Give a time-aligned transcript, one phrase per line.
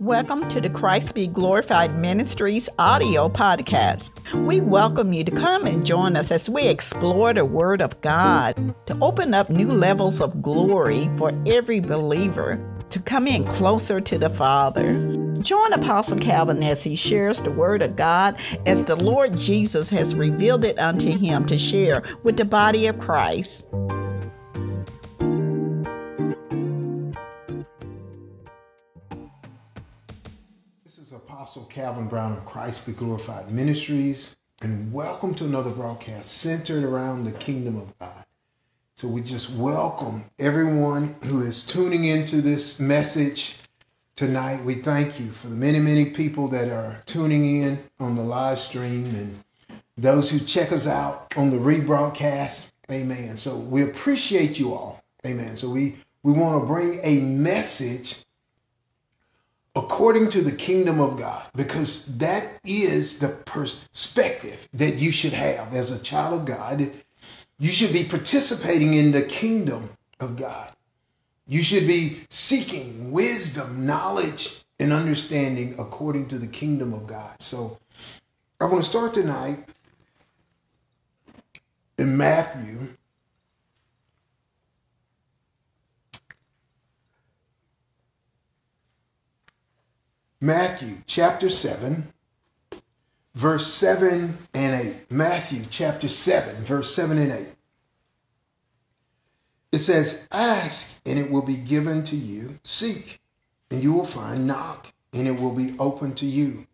[0.00, 4.10] Welcome to the Christ Be Glorified Ministries audio podcast.
[4.46, 8.74] We welcome you to come and join us as we explore the Word of God
[8.86, 12.58] to open up new levels of glory for every believer
[12.88, 14.94] to come in closer to the Father.
[15.42, 20.14] Join Apostle Calvin as he shares the Word of God as the Lord Jesus has
[20.14, 23.66] revealed it unto him to share with the body of Christ.
[31.80, 37.32] Calvin Brown of Christ Be Glorified Ministries, and welcome to another broadcast centered around the
[37.32, 38.26] kingdom of God.
[38.96, 43.60] So we just welcome everyone who is tuning into this message
[44.14, 44.62] tonight.
[44.62, 48.58] We thank you for the many, many people that are tuning in on the live
[48.58, 49.42] stream and
[49.96, 52.72] those who check us out on the rebroadcast.
[52.90, 53.38] Amen.
[53.38, 55.02] So we appreciate you all.
[55.24, 55.56] Amen.
[55.56, 58.26] So we we want to bring a message
[59.80, 65.74] according to the kingdom of God, because that is the perspective that you should have
[65.74, 66.90] as a child of God.
[67.58, 70.72] You should be participating in the kingdom of God.
[71.46, 77.36] You should be seeking wisdom, knowledge, and understanding according to the kingdom of God.
[77.40, 77.78] So
[78.60, 79.58] I want to start tonight
[81.98, 82.96] in Matthew
[90.42, 92.10] Matthew chapter 7,
[93.34, 95.10] verse 7 and 8.
[95.10, 97.46] Matthew chapter 7, verse 7 and 8.
[99.72, 102.58] It says, Ask and it will be given to you.
[102.64, 103.20] Seek
[103.70, 104.46] and you will find.
[104.46, 106.66] Knock and it will be open to you.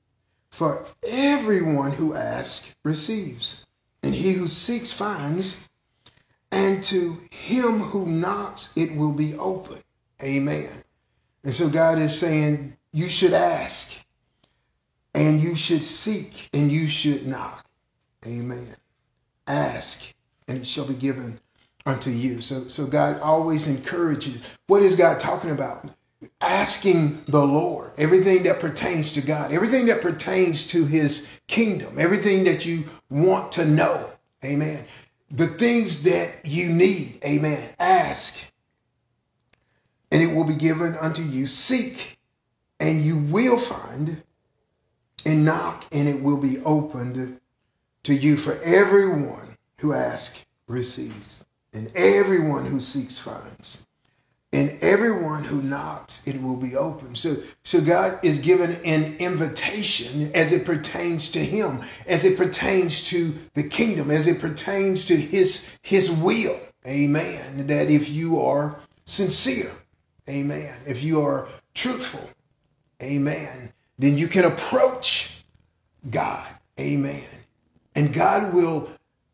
[0.50, 3.66] For everyone who asks receives,
[4.00, 5.68] and he who seeks finds,
[6.52, 9.82] and to him who knocks it will be open.
[10.22, 10.70] Amen.
[11.42, 14.02] And so God is saying, you should ask
[15.12, 17.66] and you should seek and you should knock.
[18.24, 18.74] Amen.
[19.46, 20.14] Ask
[20.48, 21.38] and it shall be given
[21.84, 22.40] unto you.
[22.40, 24.40] So, so God always encourages.
[24.66, 25.90] What is God talking about?
[26.40, 32.44] Asking the Lord everything that pertains to God, everything that pertains to his kingdom, everything
[32.44, 34.08] that you want to know.
[34.42, 34.86] Amen.
[35.30, 37.18] The things that you need.
[37.22, 37.62] Amen.
[37.78, 38.50] Ask
[40.10, 41.46] and it will be given unto you.
[41.46, 42.15] Seek
[42.78, 44.22] and you will find,
[45.24, 47.40] and knock, and it will be opened
[48.04, 48.36] to you.
[48.36, 53.86] For everyone who asks receives, and everyone who seeks finds,
[54.52, 57.14] and everyone who knocks, it will be open.
[57.14, 63.08] So, so God is given an invitation as it pertains to Him, as it pertains
[63.08, 66.58] to the kingdom, as it pertains to His His will.
[66.86, 67.66] Amen.
[67.66, 69.72] That if you are sincere,
[70.28, 70.74] Amen.
[70.86, 72.28] If you are truthful,
[73.02, 73.72] Amen.
[73.98, 75.42] Then you can approach
[76.10, 76.46] God.
[76.78, 77.24] Amen.
[77.94, 78.90] And God will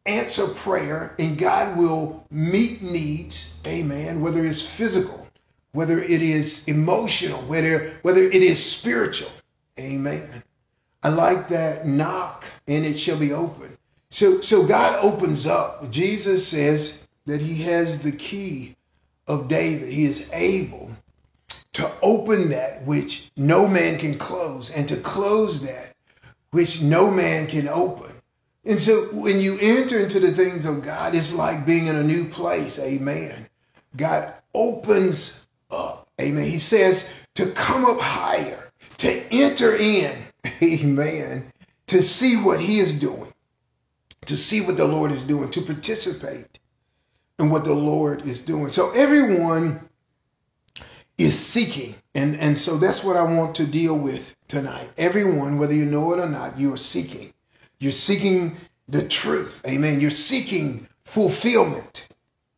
[0.06, 3.60] answer prayer and God will meet needs.
[3.66, 4.20] Amen.
[4.20, 5.26] Whether it's physical,
[5.72, 9.30] whether it is emotional, whether whether it is spiritual.
[9.78, 10.42] Amen.
[11.02, 13.76] I like that knock and it shall be open.
[14.10, 15.90] So so God opens up.
[15.90, 18.76] Jesus says that he has the key
[19.26, 19.92] of David.
[19.92, 20.90] He is able
[21.74, 25.94] to open that which no man can close and to close that
[26.50, 28.12] which no man can open.
[28.64, 32.02] And so when you enter into the things of God, it's like being in a
[32.02, 32.78] new place.
[32.78, 33.48] Amen.
[33.96, 36.08] God opens up.
[36.20, 36.44] Amen.
[36.44, 40.14] He says to come up higher, to enter in.
[40.62, 41.50] Amen.
[41.88, 43.32] To see what he is doing,
[44.26, 46.58] to see what the Lord is doing, to participate
[47.38, 48.70] in what the Lord is doing.
[48.70, 49.88] So everyone
[51.22, 51.94] is seeking.
[52.14, 54.90] And, and so that's what I want to deal with tonight.
[54.96, 57.32] Everyone, whether you know it or not, you are seeking.
[57.78, 58.56] You're seeking
[58.88, 59.62] the truth.
[59.66, 60.00] Amen.
[60.00, 62.08] You're seeking fulfillment.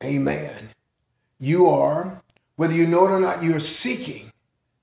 [0.03, 0.71] Amen.
[1.39, 2.23] You are,
[2.57, 4.33] whether you know it or not, you're seeking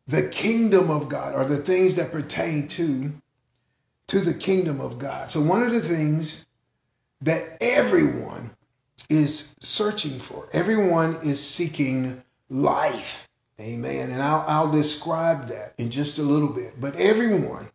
[0.07, 3.13] the kingdom of God or the things that pertain to,
[4.07, 5.29] to the kingdom of God.
[5.29, 6.47] So one of the things
[7.21, 8.51] that everyone
[9.09, 13.27] is searching for, everyone is seeking life.
[13.61, 14.09] Amen.
[14.09, 16.81] And I'll, I'll describe that in just a little bit.
[16.81, 17.67] But everyone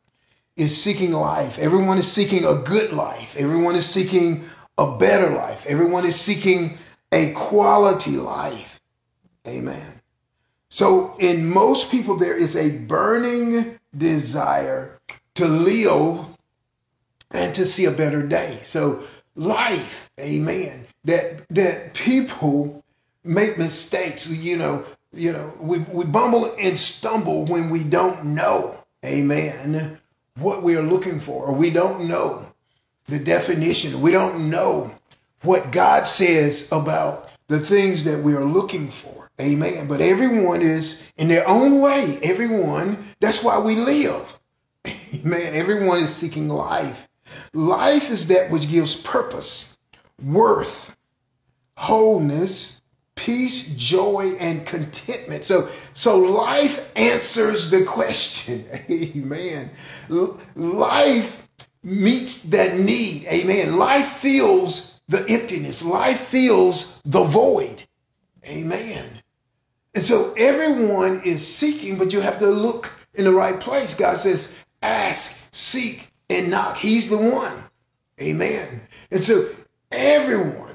[0.56, 1.58] is seeking life.
[1.60, 3.36] Everyone is seeking a good life.
[3.36, 4.44] Everyone is seeking
[4.76, 5.64] a better life.
[5.66, 6.78] Everyone is seeking
[7.12, 8.80] a quality life.
[9.46, 10.00] Amen.
[10.68, 14.98] So, in most people, there is a burning desire
[15.34, 16.26] to live
[17.30, 18.58] and to see a better day.
[18.62, 19.04] So,
[19.36, 20.86] life, amen.
[21.04, 22.84] That that people
[23.22, 24.28] make mistakes.
[24.28, 24.84] You know,
[25.16, 29.98] you know, we, we bumble and stumble when we don't know, amen,
[30.38, 32.46] what we are looking for, or we don't know
[33.06, 34.00] the definition.
[34.00, 34.90] We don't know
[35.42, 39.30] what God says about the things that we are looking for.
[39.40, 39.86] Amen.
[39.86, 42.18] But everyone is in their own way.
[42.22, 44.40] Everyone, that's why we live.
[44.86, 45.54] Amen.
[45.54, 47.08] Everyone is seeking life.
[47.52, 49.78] Life is that which gives purpose,
[50.22, 50.96] worth,
[51.76, 52.75] wholeness,
[53.16, 55.44] peace, joy, and contentment.
[55.44, 58.66] So, so life answers the question.
[58.90, 59.70] Amen.
[60.54, 61.48] Life
[61.82, 63.26] meets that need.
[63.26, 63.78] Amen.
[63.78, 65.82] Life fills the emptiness.
[65.82, 67.84] Life fills the void.
[68.46, 69.22] Amen.
[69.94, 73.94] And so everyone is seeking, but you have to look in the right place.
[73.94, 76.76] God says, ask, seek, and knock.
[76.76, 77.64] He's the one.
[78.20, 78.82] Amen.
[79.10, 79.48] And so
[79.90, 80.65] everyone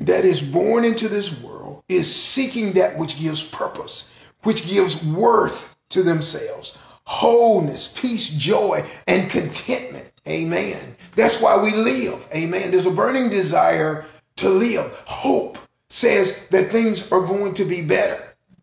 [0.00, 5.76] that is born into this world is seeking that which gives purpose, which gives worth
[5.90, 10.10] to themselves, wholeness, peace, joy, and contentment.
[10.26, 10.96] Amen.
[11.16, 12.26] That's why we live.
[12.34, 12.70] Amen.
[12.70, 14.04] There's a burning desire
[14.36, 14.90] to live.
[15.06, 15.58] Hope
[15.88, 18.22] says that things are going to be better.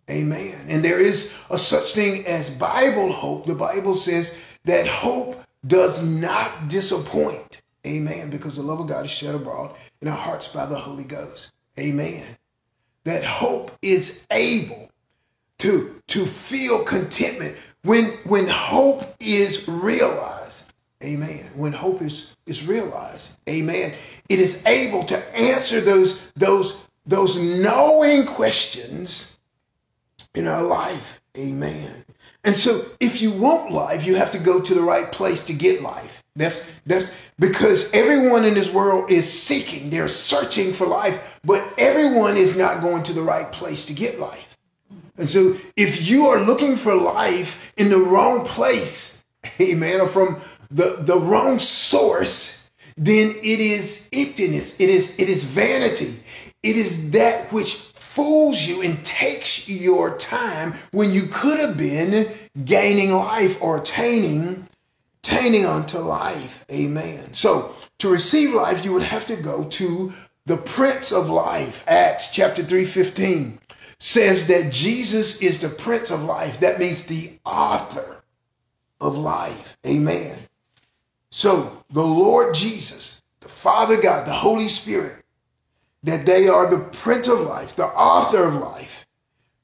[0.10, 0.58] Amen.
[0.70, 3.46] And there is a such thing as Bible hope.
[3.46, 7.62] The Bible says that hope does not disappoint.
[7.86, 8.30] Amen.
[8.30, 11.54] Because the love of God is shed abroad in our hearts by the Holy Ghost.
[11.80, 12.24] Amen.
[13.04, 14.90] That hope is able
[15.60, 20.74] to, to feel contentment when, when hope is realized.
[21.04, 21.46] Amen.
[21.56, 23.94] When hope is, is realized, amen.
[24.30, 29.40] It is able to answer those, those, those knowing questions
[30.34, 31.22] in our life.
[31.38, 32.04] Amen.
[32.44, 35.54] And so if you want life, you have to go to the right place to
[35.54, 36.17] get life.
[36.38, 42.38] That's that's because everyone in this world is seeking, they're searching for life, but everyone
[42.38, 44.56] is not going to the right place to get life.
[45.18, 49.26] And so if you are looking for life in the wrong place,
[49.62, 50.40] amen, or from
[50.70, 54.80] the, the wrong source, then it is emptiness.
[54.80, 56.20] It is it is vanity.
[56.62, 62.32] It is that which fools you and takes your time when you could have been
[62.66, 64.68] gaining life or attaining
[65.28, 66.66] attaining unto life.
[66.72, 67.34] Amen.
[67.34, 70.14] So to receive life, you would have to go to
[70.46, 71.84] the Prince of Life.
[71.88, 73.60] Acts chapter 3 15
[74.00, 76.60] says that Jesus is the Prince of Life.
[76.62, 78.24] That means the author
[79.02, 79.78] of life.
[79.86, 80.38] Amen.
[81.30, 85.26] So the Lord Jesus, the Father God, the Holy Spirit,
[86.04, 89.08] that they are the Prince of Life, the author of life,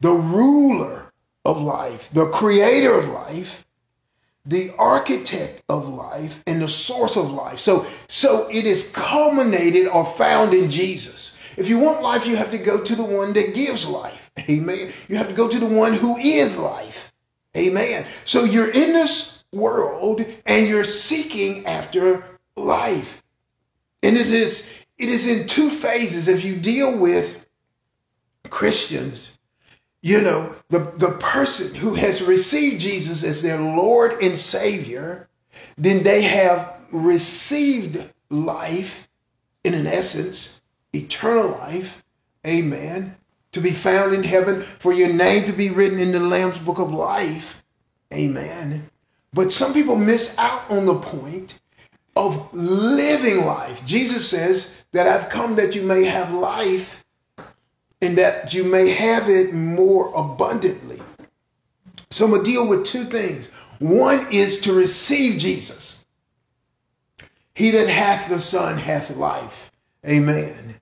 [0.01, 1.13] the ruler
[1.45, 3.62] of life, the creator of life,
[4.45, 7.59] the architect of life and the source of life.
[7.59, 11.37] So, so it is culminated or found in Jesus.
[11.55, 14.31] If you want life, you have to go to the one that gives life.
[14.49, 14.91] Amen.
[15.07, 17.13] You have to go to the one who is life.
[17.55, 18.05] Amen.
[18.25, 22.25] So you're in this world and you're seeking after
[22.55, 23.23] life.
[24.01, 26.27] And it is, it is in two phases.
[26.27, 27.47] If you deal with
[28.49, 29.39] Christians,
[30.03, 35.29] you know, the, the person who has received Jesus as their Lord and Savior,
[35.77, 39.07] then they have received life
[39.63, 40.61] in an essence,
[40.91, 42.03] eternal life,
[42.45, 43.15] amen,
[43.53, 46.79] to be found in heaven, for your name to be written in the Lamb's book
[46.79, 47.63] of life,
[48.13, 48.89] amen.
[49.31, 51.61] But some people miss out on the point
[52.13, 53.85] of living life.
[53.85, 57.02] Jesus says that I've come that you may have life
[58.03, 61.01] and that you may have it more abundantly.
[62.11, 63.49] So I'm going to deal with two things.
[63.79, 66.05] One is to receive Jesus.
[67.55, 69.71] He that hath the Son hath life.
[70.05, 70.75] Amen.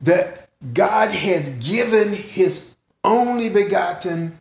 [0.00, 4.40] That God has given his only begotten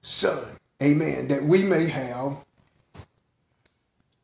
[0.00, 0.44] Son.
[0.82, 1.28] Amen.
[1.28, 2.36] That we may have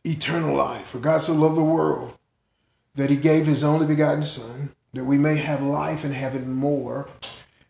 [0.04, 0.86] eternal life.
[0.86, 2.16] For God so loved the world
[2.94, 6.46] that he gave his only begotten Son that we may have life and have it
[6.46, 7.08] more,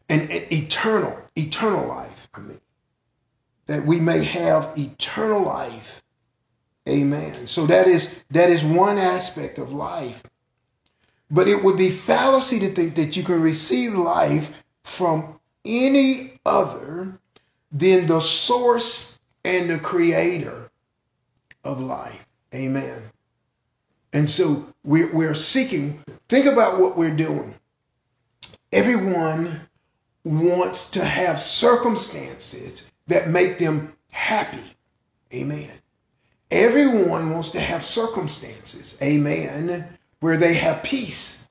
[0.09, 2.61] and, and eternal, eternal life, I mean,
[3.67, 6.03] that we may have eternal life.
[6.89, 7.47] Amen.
[7.47, 10.23] So that is that is one aspect of life.
[11.31, 17.19] But it would be fallacy to think that you can receive life from any other
[17.73, 20.71] than the source and the creator
[21.65, 22.27] of life.
[22.55, 23.14] Amen.
[24.15, 27.57] And so we're, we're seeking, think about what we're doing.
[28.73, 29.69] Everyone
[30.25, 34.77] wants to have circumstances that make them happy.
[35.35, 35.71] Amen.
[36.51, 39.85] Everyone wants to have circumstances, amen,
[40.21, 41.49] where they have peace.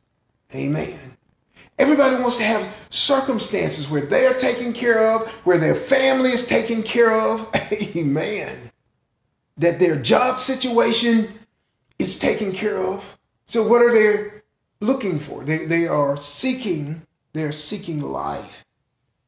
[0.55, 1.17] Amen.
[1.77, 6.47] Everybody wants to have circumstances where they are taken care of, where their family is
[6.47, 7.49] taken care of.
[7.95, 8.71] Amen.
[9.57, 11.27] That their job situation
[11.99, 13.17] is taken care of.
[13.45, 14.41] So what are they
[14.79, 15.43] looking for?
[15.43, 18.65] They, they are seeking, they're seeking life.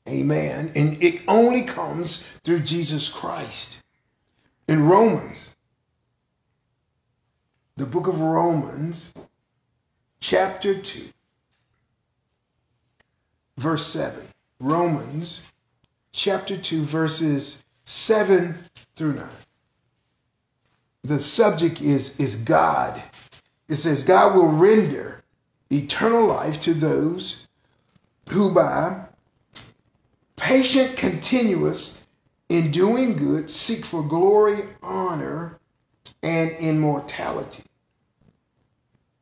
[0.08, 0.72] Amen.
[0.76, 3.84] And it only comes through Jesus Christ.
[4.68, 5.56] In Romans,
[7.78, 9.14] the book of Romans,
[10.20, 11.04] chapter 2,
[13.58, 14.26] verse 7.
[14.60, 15.52] Romans
[16.12, 18.58] chapter 2, verses 7
[18.96, 19.28] through 9.
[21.06, 23.00] The subject is, is God.
[23.70, 25.24] It says, God will render
[25.72, 27.48] eternal life to those
[28.30, 29.06] who by
[30.36, 32.08] patient continuous
[32.50, 35.60] in doing good seek for glory, honor,
[36.24, 37.62] and immortality.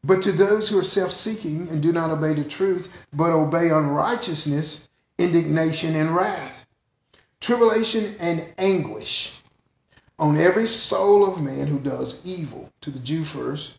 [0.05, 3.69] But to those who are self seeking and do not obey the truth, but obey
[3.69, 4.87] unrighteousness,
[5.17, 6.65] indignation and wrath,
[7.41, 9.32] tribulation and anguish
[10.23, 13.77] on every soul of man who does evil, to the Jew first,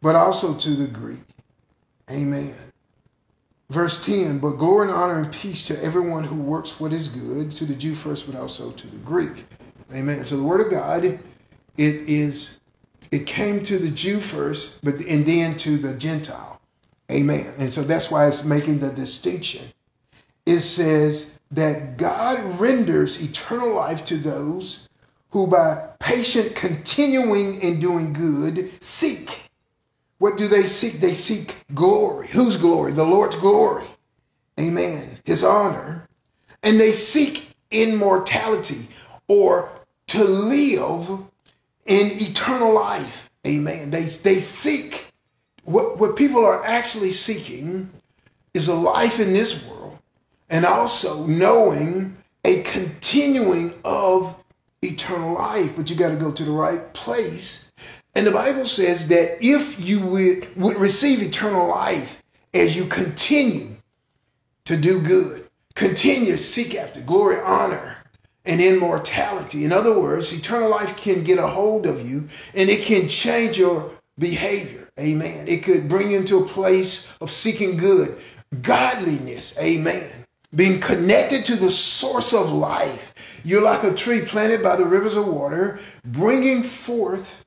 [0.00, 1.22] but also to the Greek.
[2.10, 2.52] Amen.
[3.70, 7.52] Verse 10 But glory and honor and peace to everyone who works what is good,
[7.52, 9.44] to the Jew first, but also to the Greek.
[9.94, 10.24] Amen.
[10.24, 11.20] So the word of God, it
[11.76, 12.60] is
[13.12, 16.60] it came to the Jew first, but and then to the Gentile.
[17.08, 17.54] Amen.
[17.58, 19.66] And so that's why it's making the distinction.
[20.44, 24.88] It says that God renders eternal life to those
[25.32, 29.50] who by patient continuing in doing good seek.
[30.18, 31.00] What do they seek?
[31.00, 32.28] They seek glory.
[32.28, 32.92] Whose glory?
[32.92, 33.86] The Lord's glory.
[34.60, 35.18] Amen.
[35.24, 36.06] His honor.
[36.62, 38.86] And they seek immortality
[39.26, 39.68] or
[40.08, 41.08] to live
[41.86, 43.30] in eternal life.
[43.46, 43.90] Amen.
[43.90, 45.06] They, they seek,
[45.64, 47.90] what, what people are actually seeking
[48.54, 49.98] is a life in this world
[50.50, 54.36] and also knowing a continuing of
[54.82, 55.74] eternal life.
[55.76, 57.72] But you got to go to the right place.
[58.14, 62.22] And the Bible says that if you would, would receive eternal life
[62.52, 63.76] as you continue
[64.66, 67.96] to do good, continue to seek after glory, honor,
[68.44, 69.64] and immortality.
[69.64, 73.58] In other words, eternal life can get a hold of you and it can change
[73.58, 74.88] your behavior.
[74.98, 75.48] Amen.
[75.48, 78.18] It could bring you into a place of seeking good,
[78.60, 79.58] godliness.
[79.58, 80.21] Amen.
[80.54, 83.14] Being connected to the source of life.
[83.44, 87.44] You're like a tree planted by the rivers of water, bringing forth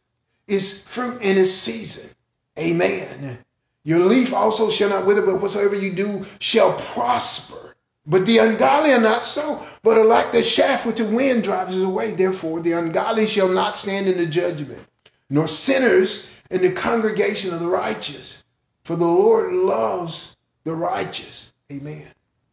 [0.48, 2.10] its fruit in its season.
[2.58, 3.40] Amen.
[3.84, 7.76] Your leaf also shall not wither, but whatsoever you do shall prosper.
[8.08, 11.80] But the ungodly are not so, but are like the shaft which the wind drives
[11.80, 12.12] away.
[12.12, 14.84] Therefore, the ungodly shall not stand in the judgment,
[15.30, 18.44] nor sinners in the congregation of the righteous.
[18.84, 21.54] For the Lord loves the righteous.
[21.72, 22.06] Amen.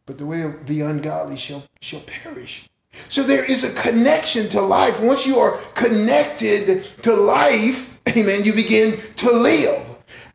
[0.05, 2.69] But the way of the ungodly shall, shall perish.
[3.09, 5.01] So there is a connection to life.
[5.01, 9.81] Once you are connected to life, amen, you begin to live.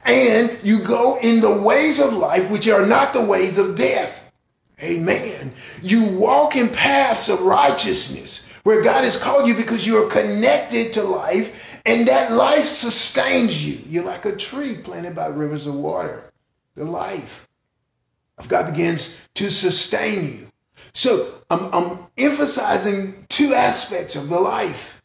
[0.04, 4.32] And you go in the ways of life, which are not the ways of death.
[4.82, 5.52] Amen.
[5.82, 10.92] You walk in paths of righteousness where God has called you because you are connected
[10.94, 13.78] to life and that life sustains you.
[13.88, 16.30] You're like a tree planted by rivers of water.
[16.74, 17.47] The life
[18.38, 20.50] of God begins to sustain you.
[20.92, 25.02] So I'm, I'm emphasizing two aspects of the life.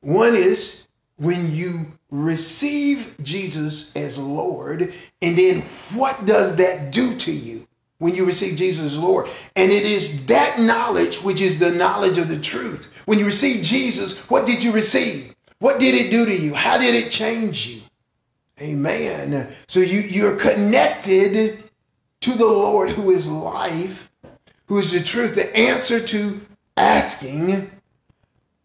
[0.00, 7.32] One is when you receive Jesus as Lord, and then what does that do to
[7.32, 7.66] you?
[8.00, 9.28] when you receive Jesus as Lord.
[9.54, 12.92] And it is that knowledge which is the knowledge of the truth.
[13.04, 15.34] When you receive Jesus, what did you receive?
[15.58, 16.54] What did it do to you?
[16.54, 17.82] How did it change you?
[18.60, 19.48] Amen.
[19.68, 21.62] So you, you're connected
[22.20, 24.10] to the Lord who is life,
[24.66, 26.40] who is the truth, the answer to
[26.76, 27.70] asking,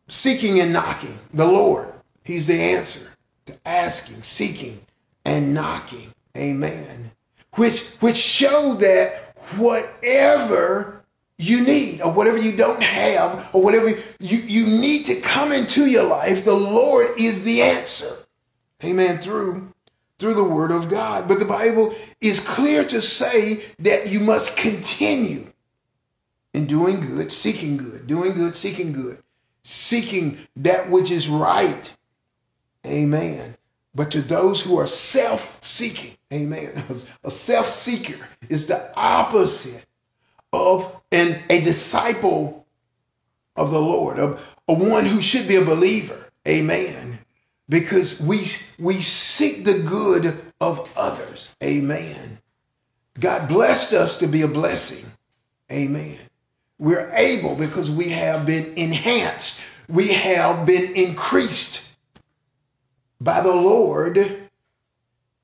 [0.07, 1.19] seeking, and knocking.
[1.33, 1.87] The Lord,
[2.23, 3.07] He's the answer
[3.45, 4.81] to asking, seeking,
[5.23, 6.13] and knocking.
[6.35, 7.11] Amen.
[7.55, 11.03] Which, which show that whatever
[11.37, 15.85] you need or whatever you don't have or whatever you, you need to come into
[15.85, 18.13] your life, the Lord is the answer.
[18.83, 19.19] Amen.
[19.19, 19.73] Through
[20.19, 21.27] through the word of God.
[21.27, 25.47] But the Bible is clear to say that you must continue
[26.53, 29.17] in doing good, seeking good, doing good, seeking good,
[29.63, 31.95] seeking that which is right.
[32.85, 33.55] Amen.
[33.93, 36.83] But to those who are self seeking, amen,
[37.23, 39.85] a self seeker is the opposite
[40.53, 42.65] of an, a disciple
[43.55, 47.14] of the Lord, of a one who should be a believer, amen.
[47.67, 48.43] Because we,
[48.79, 52.39] we seek the good of others, amen.
[53.19, 55.09] God blessed us to be a blessing.
[55.71, 56.17] Amen.
[56.77, 61.97] We're able because we have been enhanced, we have been increased
[63.21, 64.41] by the Lord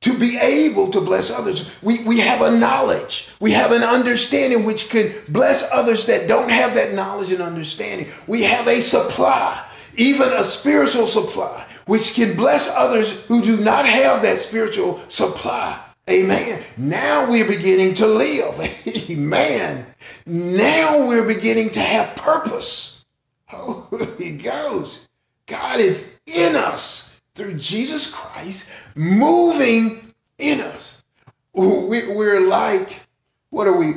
[0.01, 1.81] to be able to bless others.
[1.81, 6.49] We, we have a knowledge, we have an understanding which can bless others that don't
[6.49, 8.09] have that knowledge and understanding.
[8.27, 13.85] We have a supply, even a spiritual supply, which can bless others who do not
[13.85, 15.79] have that spiritual supply.
[16.09, 16.61] Amen.
[16.77, 18.59] Now we're beginning to live.
[19.09, 19.85] Amen.
[20.25, 23.05] Now we're beginning to have purpose.
[23.45, 25.09] Holy Ghost.
[25.45, 31.03] God is in us through Jesus Christ moving in us.
[31.53, 33.01] We, are like,
[33.49, 33.95] what are we?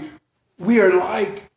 [0.58, 1.50] We are like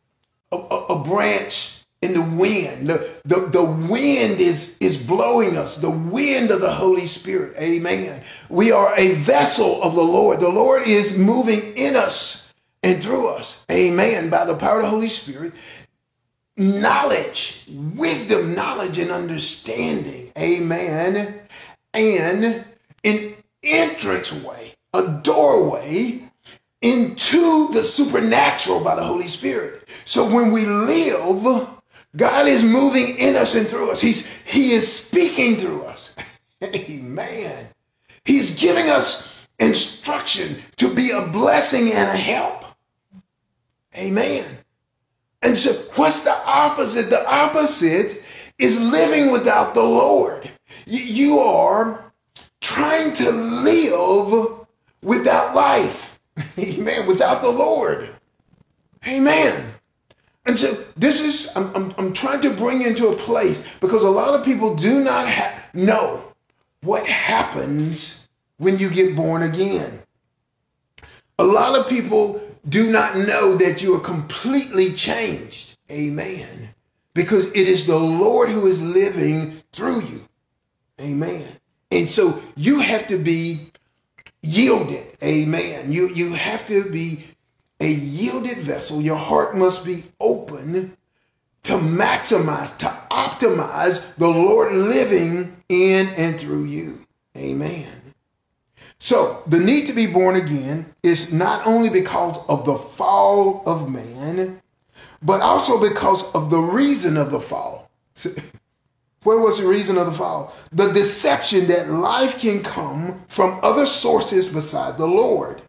[0.52, 2.88] a, a, a branch in the wind.
[2.88, 7.56] The, the, the wind is, is blowing us, the wind of the Holy Spirit.
[7.58, 8.22] Amen.
[8.48, 10.40] We are a vessel of the Lord.
[10.40, 13.64] The Lord is moving in us and through us.
[13.70, 14.30] Amen.
[14.30, 15.52] By the power of the Holy Spirit.
[16.56, 20.32] Knowledge, wisdom, knowledge, and understanding.
[20.36, 21.40] Amen
[21.94, 22.64] and
[23.04, 26.22] an entranceway, a doorway
[26.80, 29.88] into the supernatural by the Holy Spirit.
[30.04, 31.77] So when we live,
[32.16, 34.00] God is moving in us and through us.
[34.00, 36.16] He's He is speaking through us.
[36.64, 37.68] Amen.
[38.24, 42.64] He's giving us instruction to be a blessing and a help.
[43.96, 44.44] Amen.
[45.42, 47.10] And so what's the opposite?
[47.10, 48.22] The opposite
[48.58, 50.50] is living without the Lord.
[50.86, 52.12] You are
[52.60, 54.66] trying to live
[55.02, 56.20] without life.
[56.58, 57.06] Amen.
[57.06, 58.10] Without the Lord.
[59.06, 59.74] Amen.
[60.48, 64.02] And so this is, I'm, I'm, I'm trying to bring you into a place because
[64.02, 66.24] a lot of people do not ha- know
[66.80, 70.00] what happens when you get born again.
[71.38, 75.76] A lot of people do not know that you are completely changed.
[75.90, 76.70] Amen.
[77.12, 80.28] Because it is the Lord who is living through you.
[80.98, 81.44] Amen.
[81.90, 83.70] And so you have to be
[84.42, 85.04] yielded.
[85.22, 85.92] Amen.
[85.92, 87.24] You you have to be
[87.80, 89.00] a yielded vessel.
[89.00, 90.96] Your heart must be open
[91.64, 97.06] to maximize, to optimize the Lord living in and through you.
[97.36, 97.86] Amen.
[99.00, 103.88] So, the need to be born again is not only because of the fall of
[103.88, 104.60] man,
[105.22, 107.90] but also because of the reason of the fall.
[109.24, 110.54] What was the reason of the fall?
[110.72, 115.60] The deception that life can come from other sources beside the Lord.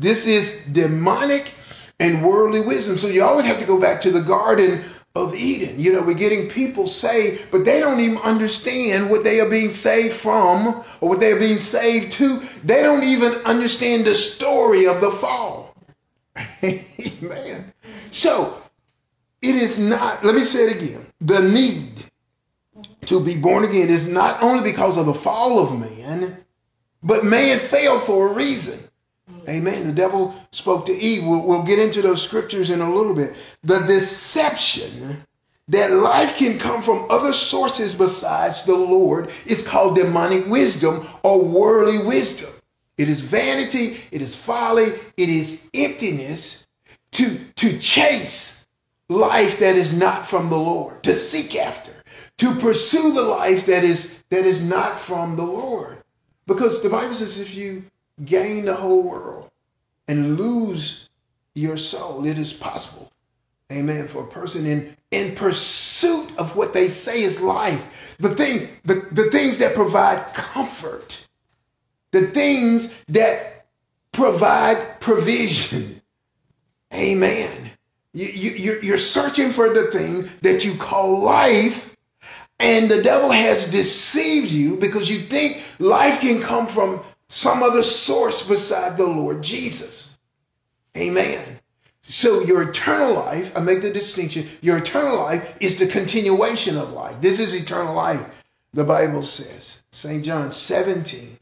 [0.00, 1.52] This is demonic
[1.98, 2.98] and worldly wisdom.
[2.98, 4.82] So you always have to go back to the Garden
[5.14, 5.80] of Eden.
[5.80, 9.70] You know, we're getting people saved, but they don't even understand what they are being
[9.70, 12.40] saved from or what they are being saved to.
[12.64, 15.74] They don't even understand the story of the fall.
[16.62, 17.72] Amen.
[18.10, 18.62] So
[19.42, 22.04] it is not, let me say it again the need
[23.06, 26.44] to be born again is not only because of the fall of man,
[27.02, 28.78] but man fell for a reason.
[29.48, 29.86] Amen.
[29.86, 31.26] The devil spoke to Eve.
[31.26, 33.34] We'll, we'll, get into those scriptures in a little bit.
[33.62, 35.24] The deception
[35.68, 41.42] that life can come from other sources besides the Lord is called demonic wisdom or
[41.42, 42.50] worldly wisdom.
[42.96, 46.66] It is vanity, it is folly, it is emptiness
[47.12, 48.66] to, to chase
[49.08, 51.92] life that is not from the Lord, to seek after
[52.38, 55.98] to pursue the life that is that is not from the Lord.
[56.46, 57.84] Because the Bible says if you
[58.24, 59.50] gain the whole world
[60.06, 61.08] and lose
[61.54, 63.10] your soul, it is possible.
[63.70, 64.08] Amen.
[64.08, 69.06] For a person in, in pursuit of what they say is life, the thing, the,
[69.12, 71.26] the things that provide comfort,
[72.12, 73.66] the things that
[74.12, 76.00] provide provision.
[76.94, 77.70] Amen.
[78.14, 81.94] You, you, you're searching for the thing that you call life,
[82.58, 87.82] and the devil has deceived you because you think life can come from some other
[87.82, 90.18] source beside the Lord Jesus.
[90.96, 91.60] Amen.
[92.02, 96.92] So your eternal life, I make the distinction, your eternal life is the continuation of
[96.92, 97.20] life.
[97.20, 99.82] This is eternal life, the Bible says.
[99.92, 100.24] St.
[100.24, 101.38] John 17,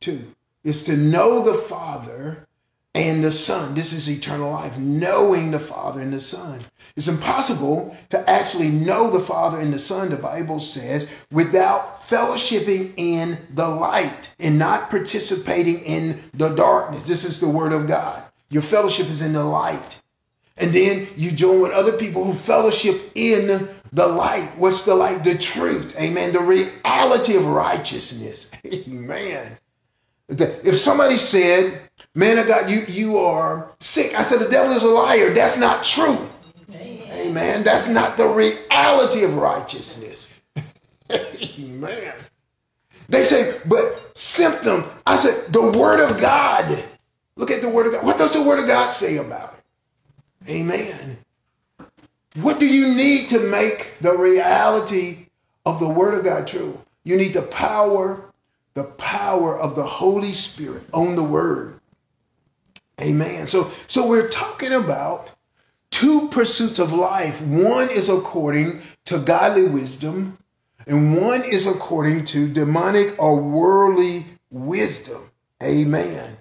[0.00, 0.34] 2.
[0.64, 2.48] Is to know the Father
[2.94, 3.74] and the Son.
[3.74, 6.60] This is eternal life, knowing the Father and the Son.
[6.96, 12.94] It's impossible to actually know the Father and the Son, the Bible says, without fellowshipping
[12.96, 17.06] in the light and not participating in the darkness.
[17.06, 18.22] This is the Word of God.
[18.50, 20.00] Your fellowship is in the light.
[20.56, 24.50] And then you join with other people who fellowship in the light.
[24.56, 25.22] What's the light?
[25.22, 25.94] The truth.
[25.98, 26.32] Amen.
[26.32, 28.50] The reality of righteousness.
[28.66, 29.58] Amen.
[30.28, 31.80] If somebody said,
[32.14, 35.32] Man of God, you, you are sick, I said, The devil is a liar.
[35.32, 36.28] That's not true.
[36.70, 37.10] Amen.
[37.12, 37.64] Amen.
[37.64, 40.07] That's not the reality of righteousness.
[41.58, 42.14] Amen.
[43.08, 46.84] They say, But symptom, I said, The word of God.
[47.36, 48.04] Look at the word of God.
[48.04, 50.50] What does the word of God say about it?
[50.50, 51.18] Amen.
[52.34, 55.26] What do you need to make the reality
[55.66, 56.80] of the Word of God true?
[57.02, 58.32] You need the power,
[58.74, 61.80] the power of the Holy Spirit on the Word.
[63.00, 63.46] Amen.
[63.46, 65.30] So, so we're talking about
[65.90, 67.40] two pursuits of life.
[67.42, 70.38] One is according to godly wisdom,
[70.88, 75.30] and one is according to demonic or worldly wisdom.
[75.62, 76.38] Amen.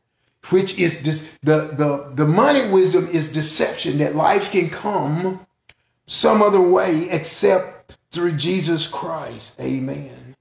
[0.49, 5.45] Which is this the, the demonic wisdom is deception that life can come
[6.05, 9.59] some other way except through Jesus Christ.
[9.59, 10.35] Amen.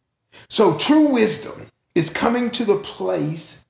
[0.48, 1.66] So true wisdom
[1.96, 3.66] is coming to the place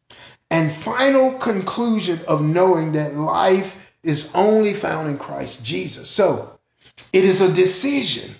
[0.50, 6.10] and final conclusion of knowing that life is only found in Christ Jesus.
[6.10, 6.58] So
[7.12, 8.34] it is a decision.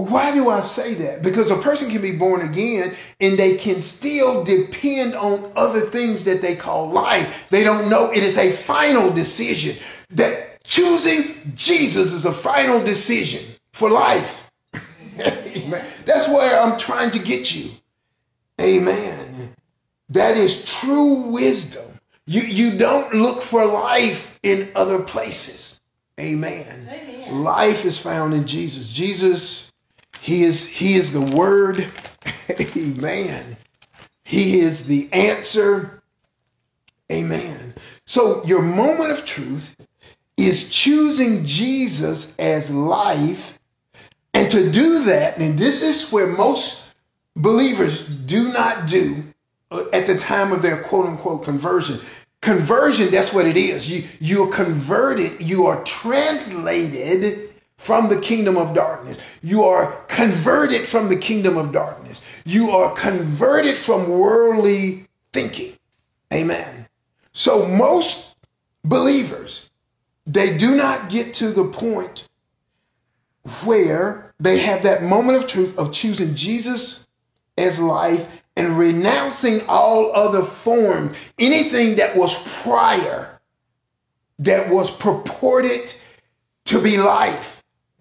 [0.00, 1.22] Why do I say that?
[1.22, 6.24] Because a person can be born again and they can still depend on other things
[6.24, 7.46] that they call life.
[7.50, 9.76] They don't know it is a final decision
[10.10, 14.50] that Choosing Jesus is a final decision for life.
[16.04, 17.70] That's where I'm trying to get you.
[18.60, 19.54] Amen.
[20.10, 21.86] That is true wisdom.
[22.26, 25.80] You, you don't look for life in other places.
[26.20, 26.86] Amen.
[26.90, 27.42] Amen.
[27.42, 28.92] Life is found in Jesus.
[28.92, 29.67] Jesus,
[30.20, 31.88] He is He is the Word.
[32.76, 33.56] Amen.
[34.24, 36.02] He is the answer.
[37.10, 37.74] Amen.
[38.06, 39.76] So your moment of truth
[40.36, 43.58] is choosing Jesus as life.
[44.34, 46.94] And to do that, and this is where most
[47.34, 49.24] believers do not do
[49.70, 52.00] uh, at the time of their quote unquote conversion.
[52.40, 53.90] Conversion, that's what it is.
[53.90, 57.47] You, you're converted, you are translated
[57.78, 59.18] from the kingdom of darkness.
[59.42, 62.22] You are converted from the kingdom of darkness.
[62.44, 65.72] You are converted from worldly thinking.
[66.32, 66.88] Amen.
[67.32, 68.36] So most
[68.84, 69.68] believers
[70.28, 72.28] they do not get to the point
[73.64, 77.08] where they have that moment of truth of choosing Jesus
[77.56, 83.40] as life and renouncing all other forms, anything that was prior,
[84.38, 85.94] that was purported
[86.66, 87.57] to be life.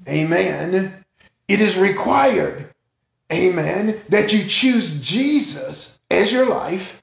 [0.08, 1.06] Amen.
[1.48, 2.74] It is required,
[3.32, 7.02] amen, that you choose Jesus as your life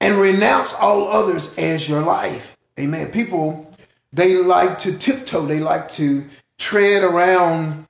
[0.00, 2.56] and renounce all others as your life.
[2.78, 3.10] Amen.
[3.10, 3.68] People
[4.12, 5.46] they like to tiptoe.
[5.46, 6.24] They like to
[6.58, 7.86] tread around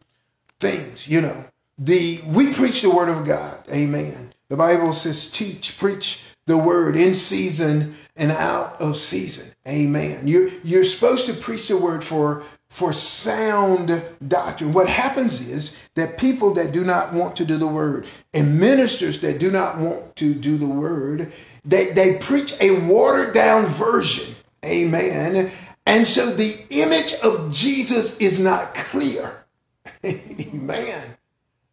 [0.60, 1.44] things, you know.
[1.78, 3.62] The we preach the word of God.
[3.70, 4.32] Amen.
[4.48, 9.52] The Bible says teach, preach the word in season and out of season.
[9.66, 10.26] Amen.
[10.26, 14.72] You're you're supposed to preach the word for for sound doctrine.
[14.72, 19.20] What happens is that people that do not want to do the word and ministers
[19.22, 21.32] that do not want to do the word,
[21.64, 24.34] they, they preach a watered down version.
[24.64, 25.50] Amen.
[25.86, 29.44] And so the image of Jesus is not clear.
[30.04, 31.02] Amen.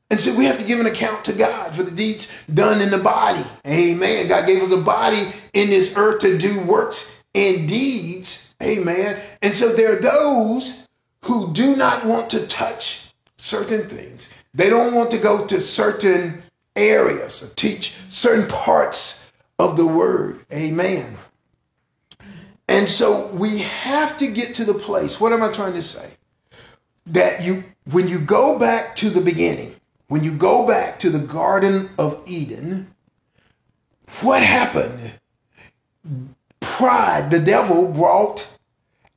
[0.09, 2.91] And so we have to give an account to God for the deeds done in
[2.91, 3.43] the body.
[3.67, 4.27] Amen.
[4.27, 8.55] God gave us a body in this earth to do works and deeds.
[8.61, 9.19] Amen.
[9.41, 10.84] And so there are those
[11.25, 14.29] who do not want to touch certain things.
[14.53, 16.43] They don't want to go to certain
[16.75, 20.39] areas or teach certain parts of the word.
[20.51, 21.17] Amen.
[22.67, 25.19] And so we have to get to the place.
[25.19, 26.11] What am I trying to say?
[27.07, 29.75] That you, when you go back to the beginning,
[30.07, 32.93] when you go back to the Garden of Eden,
[34.21, 35.13] what happened?
[36.59, 38.47] Pride, the devil brought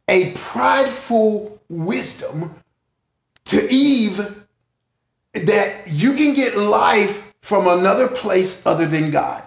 [0.08, 2.54] a prideful wisdom
[3.46, 4.44] to Eve
[5.34, 9.42] that you can get life from another place other than God.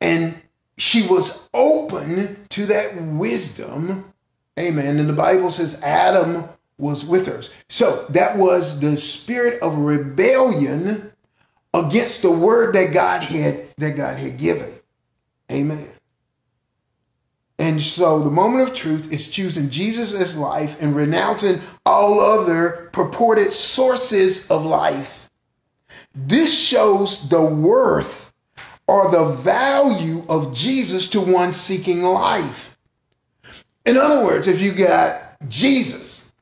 [0.00, 0.40] And
[0.76, 4.12] she was open to that wisdom.
[4.58, 4.98] Amen.
[4.98, 7.42] And the Bible says Adam was with her.
[7.68, 11.12] So that was the spirit of rebellion
[11.74, 14.72] against the word that God had that God had given.
[15.50, 15.88] Amen.
[17.58, 22.88] And so the moment of truth is choosing Jesus as life and renouncing all other
[22.92, 25.28] purported sources of life.
[26.14, 28.32] This shows the worth
[28.86, 32.78] or the value of Jesus to one seeking life.
[33.84, 36.32] In other words, if you got Jesus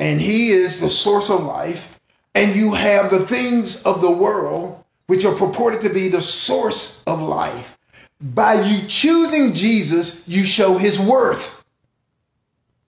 [0.00, 1.94] and he is the source of life,
[2.34, 7.02] and you have the things of the world which are purported to be the source
[7.06, 7.78] of life,
[8.20, 11.64] by you choosing Jesus, you show his worth.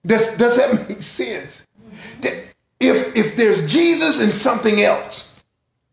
[0.05, 1.67] Does, does that make sense?
[2.79, 5.43] If, if there's Jesus and something else,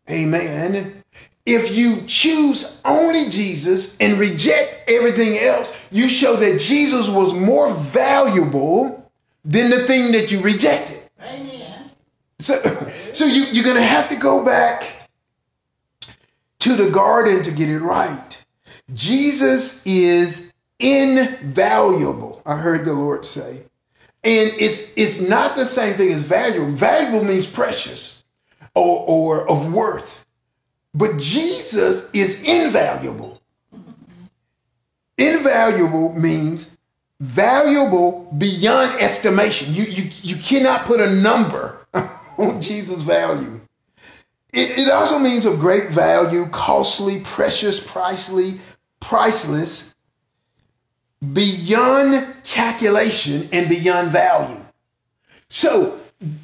[0.09, 1.03] amen.
[1.45, 7.71] If you choose only Jesus and reject everything else, you show that Jesus was more
[7.73, 9.11] valuable
[9.43, 10.99] than the thing that you rejected.
[11.21, 11.91] Amen.
[12.39, 12.59] So,
[13.13, 15.09] so you, you're going to have to go back
[16.59, 18.44] to the garden to get it right.
[18.93, 23.63] Jesus is invaluable, I heard the Lord say.
[24.23, 26.71] And it's it's not the same thing as valuable.
[26.71, 28.23] Valuable means precious
[28.73, 30.25] or, or of worth.
[30.93, 33.41] But Jesus is invaluable.
[35.17, 36.77] Invaluable means
[37.19, 39.73] valuable beyond estimation.
[39.73, 41.85] You, you, you cannot put a number
[42.37, 43.61] on Jesus' value.
[44.53, 48.59] It, it also means of great value, costly, precious, pricely,
[49.05, 49.95] priceless,
[51.33, 54.59] beyond calculation and beyond value.
[55.47, 55.99] So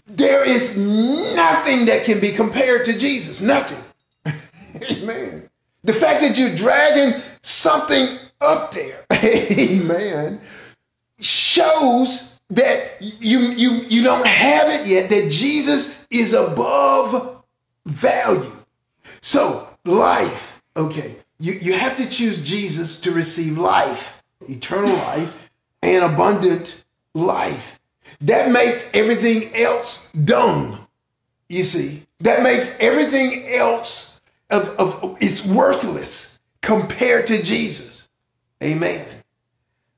[0.06, 3.41] there is nothing that can be compared to Jesus.
[3.41, 3.84] Nothing.
[4.91, 5.50] Amen.
[5.84, 10.39] The fact that you're dragging something up there, amen,
[11.19, 17.43] shows that you, you, you don't have it yet, that Jesus is above
[17.86, 18.52] value.
[19.21, 25.49] So, life, okay, you, you have to choose Jesus to receive life, eternal life,
[25.82, 27.80] and abundant life.
[28.21, 30.88] That makes everything else dung,
[31.49, 32.04] you see.
[32.19, 38.10] That makes everything else of, of it's worthless compared to Jesus.
[38.62, 39.06] Amen.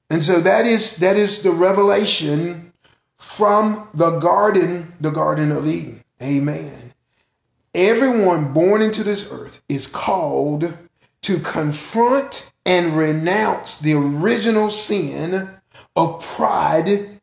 [0.10, 2.72] And so that is that is the revelation
[3.18, 6.04] from the garden, the Garden of Eden.
[6.22, 6.94] Amen.
[7.74, 10.78] Everyone born into this earth is called
[11.24, 15.50] to confront and renounce the original sin
[15.96, 17.20] of pride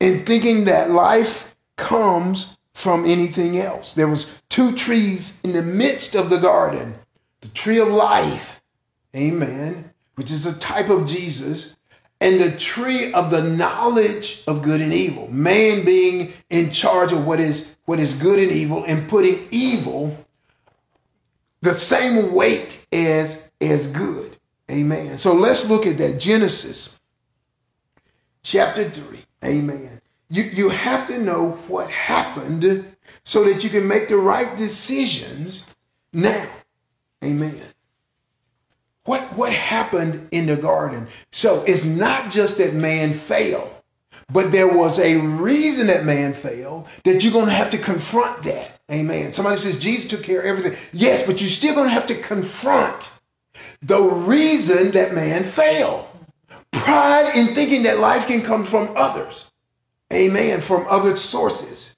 [0.00, 3.94] and thinking that life comes from anything else.
[3.94, 6.94] There was two trees in the midst of the garden.
[7.40, 8.62] The tree of life,
[9.14, 11.76] amen, which is a type of Jesus,
[12.20, 15.28] and the tree of the knowledge of good and evil.
[15.28, 20.16] Man being in charge of what is what is good and evil and putting evil
[21.62, 24.36] the same weight as as good.
[24.70, 25.18] Amen.
[25.18, 27.00] So let's look at that Genesis
[28.42, 29.18] chapter 3.
[29.44, 30.00] Amen.
[30.30, 32.86] You you have to know what happened
[33.24, 35.66] so that you can make the right decisions
[36.12, 36.48] now.
[37.22, 37.60] Amen.
[39.04, 41.08] What what happened in the garden?
[41.32, 43.70] So it's not just that man failed.
[44.32, 48.42] But there was a reason that man failed that you're going to have to confront
[48.44, 48.71] that.
[48.92, 49.32] Amen.
[49.32, 50.78] Somebody says Jesus took care of everything.
[50.92, 53.20] Yes, but you're still going to have to confront
[53.80, 56.06] the reason that man failed.
[56.70, 59.50] Pride in thinking that life can come from others.
[60.12, 60.60] Amen.
[60.60, 61.96] From other sources.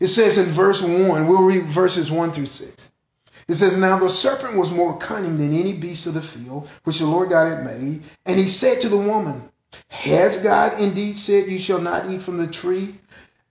[0.00, 2.92] It says in verse 1, we'll read verses 1 through 6.
[3.48, 6.98] It says, Now the serpent was more cunning than any beast of the field which
[6.98, 8.02] the Lord God had made.
[8.26, 9.50] And he said to the woman,
[9.88, 12.96] has God indeed said, You shall not eat from the tree,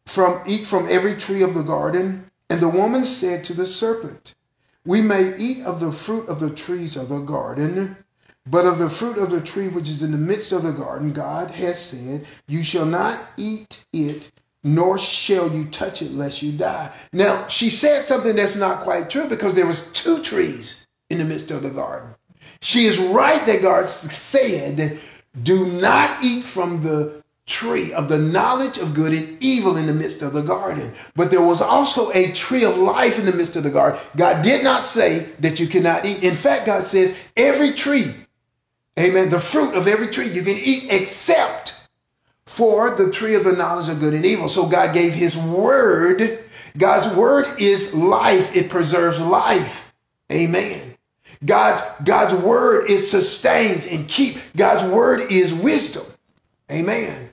[0.05, 2.29] from eat from every tree of the garden?
[2.53, 4.35] And the woman said to the serpent,
[4.85, 7.97] We may eat of the fruit of the trees of the garden,
[8.45, 11.13] but of the fruit of the tree which is in the midst of the garden,
[11.13, 14.31] God has said, You shall not eat it,
[14.63, 16.91] nor shall you touch it lest you die.
[17.11, 21.25] Now, she said something that's not quite true because there was two trees in the
[21.25, 22.09] midst of the garden.
[22.61, 24.99] She is right that God said
[25.41, 29.93] do not eat from the tree of the knowledge of good and evil in the
[29.93, 30.93] midst of the garden.
[31.15, 33.99] But there was also a tree of life in the midst of the garden.
[34.15, 36.23] God did not say that you cannot eat.
[36.23, 38.13] In fact, God says every tree,
[38.97, 41.89] amen, the fruit of every tree you can eat except
[42.45, 44.47] for the tree of the knowledge of good and evil.
[44.47, 46.39] So God gave his word.
[46.77, 48.55] God's word is life.
[48.55, 49.93] It preserves life.
[50.31, 50.95] Amen.
[51.43, 54.37] God's, God's word is sustains and keep.
[54.55, 56.05] God's word is wisdom.
[56.71, 57.32] Amen.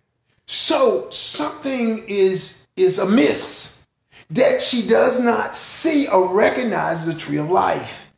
[0.50, 3.86] So something is, is amiss
[4.30, 8.12] that she does not see or recognize the tree of life.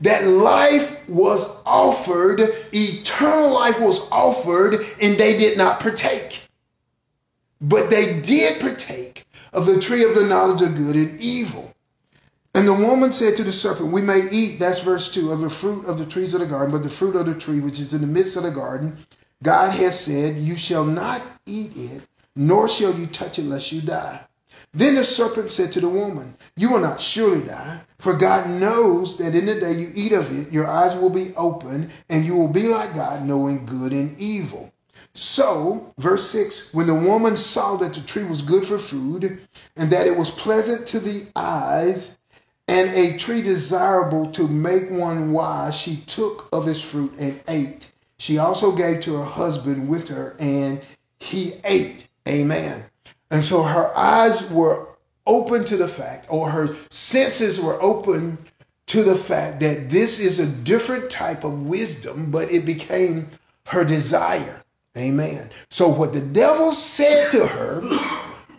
[0.00, 2.40] That life was offered,
[2.72, 6.48] eternal life was offered, and they did not partake.
[7.60, 11.74] But they did partake of the tree of the knowledge of good and evil.
[12.54, 15.50] And the woman said to the serpent, We may eat, that's verse 2, of the
[15.50, 17.92] fruit of the trees of the garden, but the fruit of the tree which is
[17.92, 19.04] in the midst of the garden,
[19.42, 22.02] God has said, You shall not eat it,
[22.36, 24.20] nor shall you touch it lest you die.
[24.72, 29.18] Then the serpent said to the woman, You will not surely die, for God knows
[29.18, 32.36] that in the day you eat of it, your eyes will be open, and you
[32.36, 34.72] will be like God, knowing good and evil.
[35.14, 39.90] So, verse 6 when the woman saw that the tree was good for food, and
[39.90, 42.18] that it was pleasant to the eyes,
[42.68, 47.91] and a tree desirable to make one wise, she took of its fruit and ate.
[48.22, 50.80] She also gave to her husband with her, and
[51.18, 52.06] he ate.
[52.28, 52.84] Amen.
[53.32, 54.86] And so her eyes were
[55.26, 58.38] open to the fact, or her senses were open
[58.86, 63.28] to the fact that this is a different type of wisdom, but it became
[63.66, 64.62] her desire.
[64.96, 65.50] Amen.
[65.68, 67.82] So what the devil said to her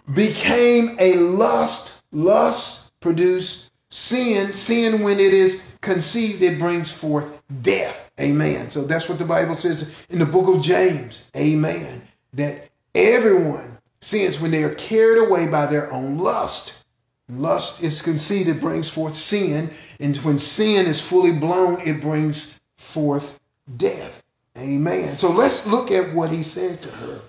[0.13, 2.04] became a lust.
[2.12, 4.52] Lust produced sin.
[4.52, 8.03] Sin, when it is conceived, it brings forth death.
[8.19, 8.69] Amen.
[8.69, 11.32] So that's what the Bible says in the book of James.
[11.36, 12.08] Amen.
[12.34, 16.86] That everyone sins when they are carried away by their own lust.
[17.30, 19.71] Lust is conceived, it brings forth sin.
[19.99, 23.39] And when sin is fully blown, it brings forth
[23.78, 24.21] death.
[24.58, 25.17] Amen.
[25.17, 27.21] So let's look at what he said to her.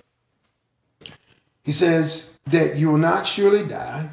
[1.63, 4.09] He says that you will not surely die.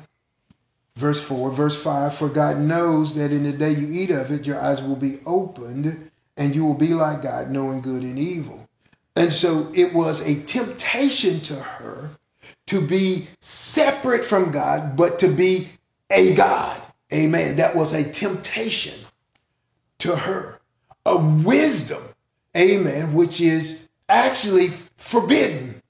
[0.96, 4.46] Verse 4, verse 5 For God knows that in the day you eat of it,
[4.46, 8.68] your eyes will be opened, and you will be like God, knowing good and evil.
[9.14, 12.10] And so it was a temptation to her
[12.66, 15.68] to be separate from God, but to be
[16.10, 16.80] a God.
[17.12, 17.56] Amen.
[17.56, 18.94] That was a temptation
[19.98, 20.60] to her,
[21.04, 22.02] a wisdom
[22.56, 25.82] amen, which is actually forbidden.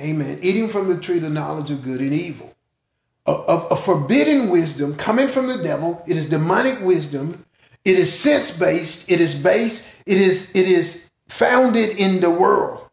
[0.00, 0.38] Amen.
[0.42, 2.54] Eating from the tree of the knowledge of good and evil.
[3.26, 6.02] A, a forbidden wisdom coming from the devil.
[6.06, 7.44] It is demonic wisdom.
[7.84, 9.10] It is sense-based.
[9.10, 12.88] It is based, it is, it is founded in the world.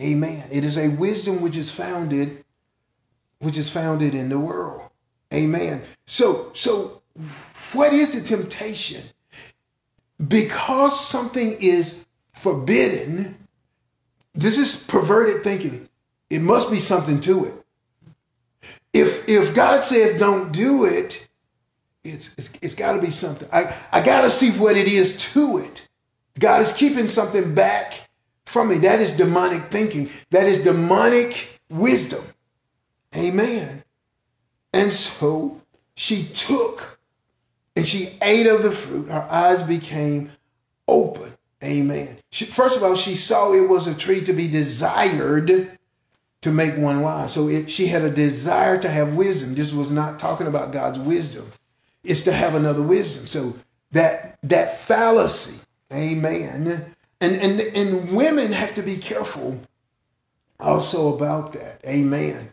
[0.00, 0.48] Amen.
[0.50, 2.44] It is a wisdom which is founded,
[3.40, 4.82] which is founded in the world.
[5.32, 5.82] Amen.
[6.06, 7.02] So, so
[7.72, 9.02] what is the temptation?
[10.26, 13.36] Because something is forbidden,
[14.34, 15.88] this is perverted thinking.
[16.30, 17.54] It must be something to it.
[18.92, 21.27] If if God says don't do it,
[22.10, 23.48] it's it's, it's got to be something.
[23.52, 25.88] I, I got to see what it is to it.
[26.38, 28.08] God is keeping something back
[28.46, 28.78] from me.
[28.78, 30.10] That is demonic thinking.
[30.30, 32.24] That is demonic wisdom.
[33.16, 33.84] Amen.
[34.72, 35.60] And so
[35.94, 37.00] she took
[37.74, 39.08] and she ate of the fruit.
[39.08, 40.30] Her eyes became
[40.86, 41.32] open.
[41.62, 42.18] Amen.
[42.30, 45.76] She, first of all, she saw it was a tree to be desired
[46.42, 47.32] to make one wise.
[47.32, 49.54] So it, she had a desire to have wisdom.
[49.54, 51.50] This was not talking about God's wisdom.
[52.04, 53.26] It's to have another wisdom.
[53.26, 53.54] So
[53.92, 56.94] that that fallacy, amen.
[57.20, 59.60] And and and women have to be careful
[60.60, 61.80] also about that.
[61.86, 62.52] Amen.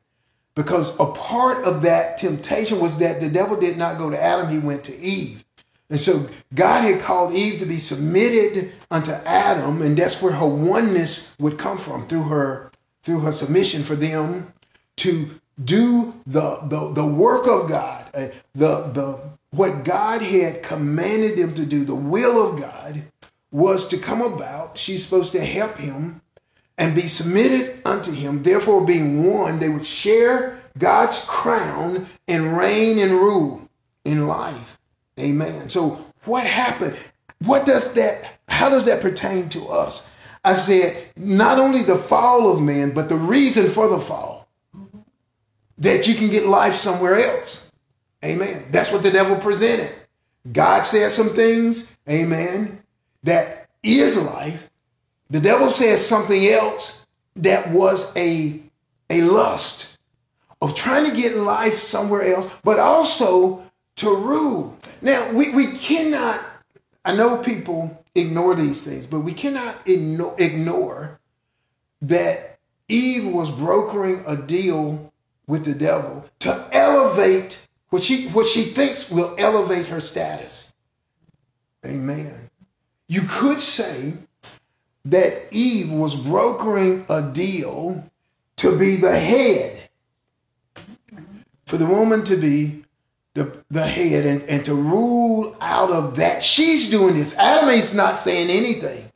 [0.55, 4.49] Because a part of that temptation was that the devil did not go to Adam,
[4.49, 5.43] he went to Eve.
[5.89, 10.47] And so God had called Eve to be submitted unto Adam, and that's where her
[10.47, 12.71] oneness would come from through her
[13.03, 14.51] through her submission for them
[14.97, 15.29] to
[15.63, 19.19] do the the, the work of God, Uh, the the
[19.51, 23.03] what God had commanded them to do, the will of God
[23.51, 24.77] was to come about.
[24.77, 26.21] She's supposed to help him
[26.77, 28.43] and be submitted unto him.
[28.43, 33.69] Therefore, being one, they would share God's crown and reign and rule
[34.03, 34.77] in life.
[35.17, 35.69] Amen.
[35.69, 36.97] So what happened?
[37.39, 40.09] What does that, how does that pertain to us?
[40.43, 44.47] I said, not only the fall of man, but the reason for the fall.
[45.77, 47.64] That you can get life somewhere else.
[48.25, 48.65] Amen.
[48.71, 49.91] That's what the devil presented.
[50.51, 52.81] God said some things, amen,
[53.23, 54.69] that is life.
[55.29, 58.59] The devil said something else that was a,
[59.09, 59.97] a lust
[60.61, 63.63] of trying to get life somewhere else, but also
[63.97, 64.77] to rule.
[65.01, 66.43] Now, we, we cannot,
[67.03, 71.19] I know people ignore these things, but we cannot ignore, ignore
[72.01, 75.11] that Eve was brokering a deal
[75.47, 77.64] with the devil to elevate
[77.95, 80.75] what she, what she thinks will elevate her status.
[81.85, 82.49] Amen.
[83.07, 84.11] You could say
[85.05, 88.03] that Eve was brokering a deal
[88.57, 89.87] to be the head,
[91.67, 92.83] for the woman to be
[93.33, 96.43] the, the head and, and to rule out of that.
[96.43, 97.33] She's doing this.
[97.37, 99.09] Adam is not saying anything.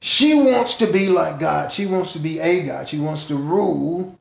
[0.00, 1.72] She wants to be like God.
[1.72, 2.86] She wants to be a God.
[2.86, 4.20] She wants to rule.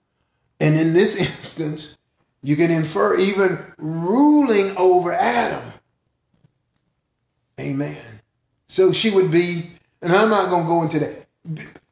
[0.59, 1.99] And in this instance,
[2.43, 5.73] you can infer even ruling over Adam.
[7.59, 8.01] Amen.
[8.67, 9.71] So she would be,
[10.01, 11.27] and I'm not going to go into that.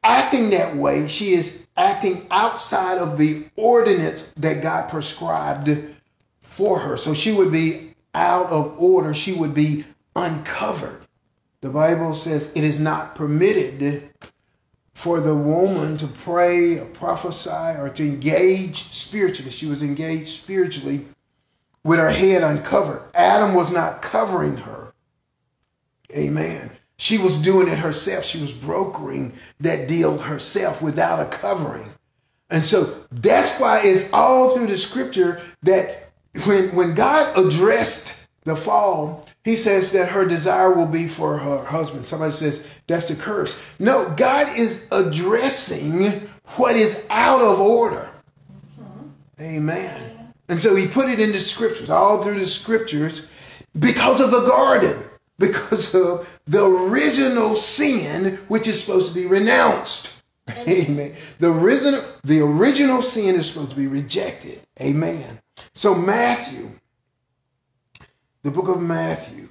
[0.02, 5.70] Acting that way, she is acting outside of the ordinance that God prescribed
[6.40, 6.96] for her.
[6.96, 9.14] So she would be out of order.
[9.14, 9.84] She would be
[10.16, 11.02] uncovered.
[11.60, 14.10] The Bible says it is not permitted
[15.00, 19.50] for the woman to pray or prophesy or to engage spiritually.
[19.50, 21.06] She was engaged spiritually
[21.82, 23.02] with her head uncovered.
[23.14, 24.92] Adam was not covering her.
[26.12, 26.70] Amen.
[26.98, 28.26] She was doing it herself.
[28.26, 31.88] She was brokering that deal herself without a covering.
[32.50, 36.10] And so that's why it's all through the scripture that
[36.44, 41.64] when, when God addressed the fall, he says that her desire will be for her
[41.64, 42.06] husband.
[42.06, 43.58] Somebody says that's a curse.
[43.78, 48.08] No, God is addressing what is out of order.
[49.40, 50.32] Amen.
[50.48, 53.28] And so he put it in the scriptures, all through the scriptures,
[53.78, 54.98] because of the garden,
[55.38, 60.22] because of the original sin, which is supposed to be renounced.
[60.50, 61.14] Amen.
[61.38, 64.60] The original, the original sin is supposed to be rejected.
[64.80, 65.38] Amen.
[65.74, 66.70] So Matthew,
[68.42, 69.48] the book of Matthew,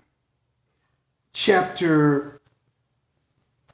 [1.34, 2.42] chapter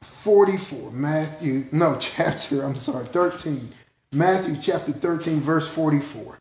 [0.02, 0.92] 44.
[0.92, 3.72] Matthew, no, chapter, I'm sorry, 13.
[4.12, 6.40] Matthew chapter 13, verse 44.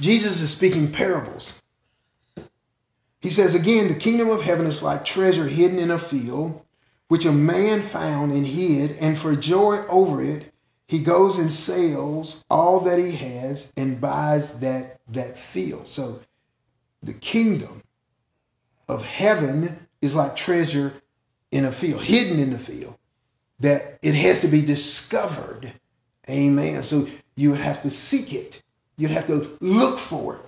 [0.00, 1.60] Jesus is speaking parables.
[3.20, 6.64] He says again, the kingdom of heaven is like treasure hidden in a field,
[7.08, 10.52] which a man found and hid, and for joy over it,
[10.90, 15.86] he goes and sells all that he has and buys that, that field.
[15.86, 16.18] So
[17.00, 17.84] the kingdom
[18.88, 20.92] of heaven is like treasure
[21.52, 22.96] in a field, hidden in the field,
[23.60, 25.72] that it has to be discovered.
[26.28, 26.82] Amen.
[26.82, 28.60] So you would have to seek it,
[28.96, 30.40] you'd have to look for it.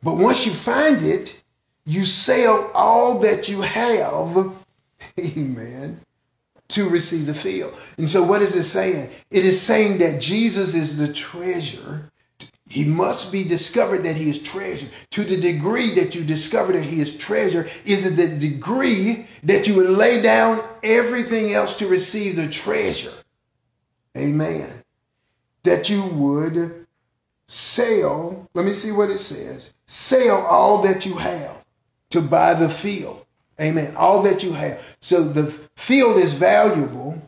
[0.00, 1.42] But once you find it,
[1.84, 4.56] you sell all that you have,
[5.18, 6.02] amen,
[6.70, 7.74] to receive the field.
[7.96, 9.10] And so, what is it saying?
[9.30, 12.10] It is saying that Jesus is the treasure
[12.68, 14.88] he must be discovered that he is treasure.
[15.10, 19.66] To the degree that you discover that he is treasure, is it the degree that
[19.66, 23.12] you would lay down everything else to receive the treasure?
[24.16, 24.70] Amen.
[25.62, 26.86] That you would
[27.46, 29.72] sell, let me see what it says.
[29.86, 31.64] Sell all that you have
[32.10, 33.24] to buy the field.
[33.58, 33.96] Amen.
[33.96, 34.80] All that you have.
[35.00, 35.46] So the
[35.78, 37.22] field is valuable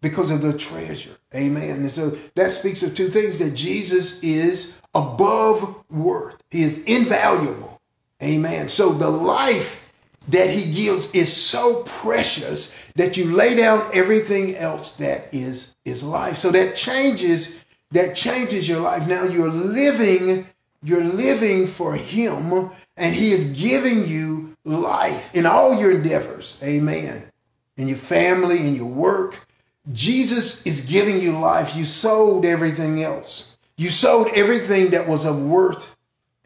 [0.00, 1.16] because of the treasure.
[1.34, 1.70] Amen.
[1.70, 7.80] And so that speaks of two things that Jesus is above worth, he is invaluable.
[8.22, 8.68] Amen.
[8.68, 9.92] So the life
[10.28, 16.02] that he gives is so precious that you lay down everything else that is is
[16.02, 16.38] life.
[16.38, 17.62] So that changes
[17.92, 19.06] that changes your life.
[19.06, 20.46] Now you're living
[20.82, 26.58] you're living for him and he is giving you life in all your endeavors.
[26.62, 27.30] Amen.
[27.76, 29.46] In your family, in your work,
[29.92, 31.76] Jesus is giving you life.
[31.76, 33.58] You sold everything else.
[33.76, 35.96] You sold everything that was of worth.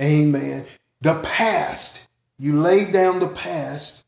[0.01, 0.67] Amen.
[1.01, 2.09] The past.
[2.39, 4.05] You laid down the past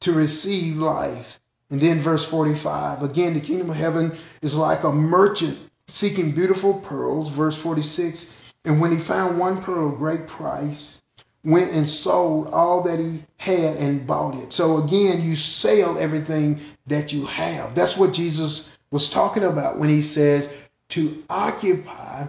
[0.00, 1.40] to receive life.
[1.70, 3.02] And then verse 45.
[3.02, 7.30] Again, the kingdom of heaven is like a merchant seeking beautiful pearls.
[7.30, 8.32] Verse 46.
[8.64, 11.02] And when he found one pearl of great price,
[11.44, 14.52] went and sold all that he had and bought it.
[14.52, 17.74] So again, you sell everything that you have.
[17.74, 20.48] That's what Jesus was talking about when he says
[20.90, 22.26] to occupy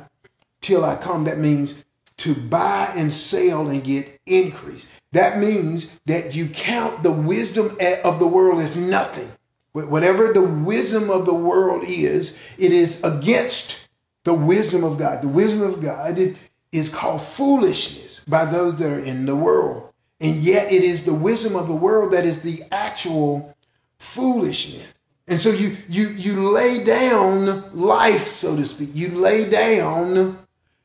[0.62, 1.24] till I come.
[1.26, 1.86] That means
[2.18, 4.92] to buy and sell and get increase.
[5.12, 9.30] That means that you count the wisdom of the world as nothing.
[9.72, 13.90] Whatever the wisdom of the world is, it is against
[14.24, 15.22] the wisdom of God.
[15.22, 16.38] The wisdom of God
[16.72, 19.92] is called foolishness by those that are in the world.
[20.20, 23.56] And yet it is the wisdom of the world that is the actual
[24.00, 24.88] foolishness.
[25.28, 28.90] And so you you you lay down life, so to speak.
[28.94, 30.38] You lay down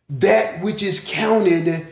[0.08, 1.86] that which is counted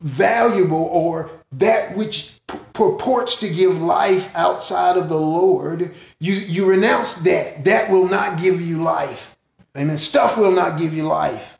[0.00, 2.40] valuable or that which
[2.72, 5.94] purports to give life outside of the Lord.
[6.18, 7.64] You you renounce that.
[7.64, 9.36] That will not give you life.
[9.76, 9.96] Amen.
[9.96, 11.58] Stuff will not give you life.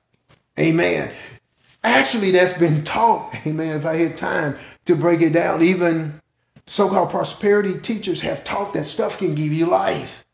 [0.59, 1.11] Amen.
[1.85, 5.63] Actually, that's been taught, amen, if I had time to break it down.
[5.63, 6.21] Even
[6.67, 10.25] so called prosperity teachers have taught that stuff can give you life.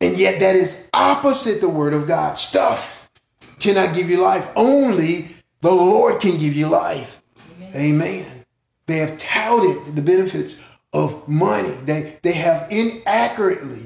[0.00, 2.38] And yet, that is opposite the word of God.
[2.38, 3.10] Stuff
[3.58, 4.48] cannot give you life.
[4.54, 7.22] Only the Lord can give you life.
[7.60, 7.74] Amen.
[7.74, 8.44] amen.
[8.86, 10.62] They have touted the benefits
[10.92, 13.82] of money, they, they have inaccurately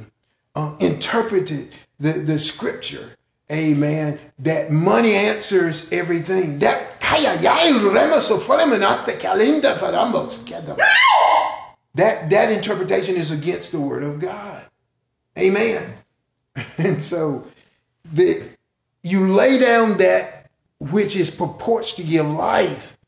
[0.54, 3.10] uh, interpreted the, the scripture
[3.52, 4.18] Amen.
[4.38, 6.58] That money answers everything.
[6.60, 7.00] That
[11.94, 14.64] that that interpretation is against the word of God.
[15.38, 15.98] Amen.
[16.76, 17.46] And so
[18.12, 18.42] the
[19.02, 22.98] you lay down that which is purports to give life.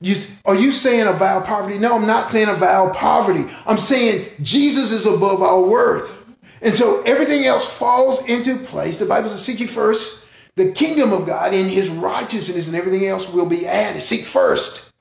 [0.00, 1.78] You, are you saying a vow of poverty?
[1.78, 3.44] No, I'm not saying a vow of poverty.
[3.66, 6.15] I'm saying Jesus is above our worth.
[6.62, 8.98] And so everything else falls into place.
[8.98, 10.26] The Bible says, seek ye first
[10.56, 14.00] the kingdom of God and his righteousness, and everything else will be added.
[14.00, 14.92] Seek first.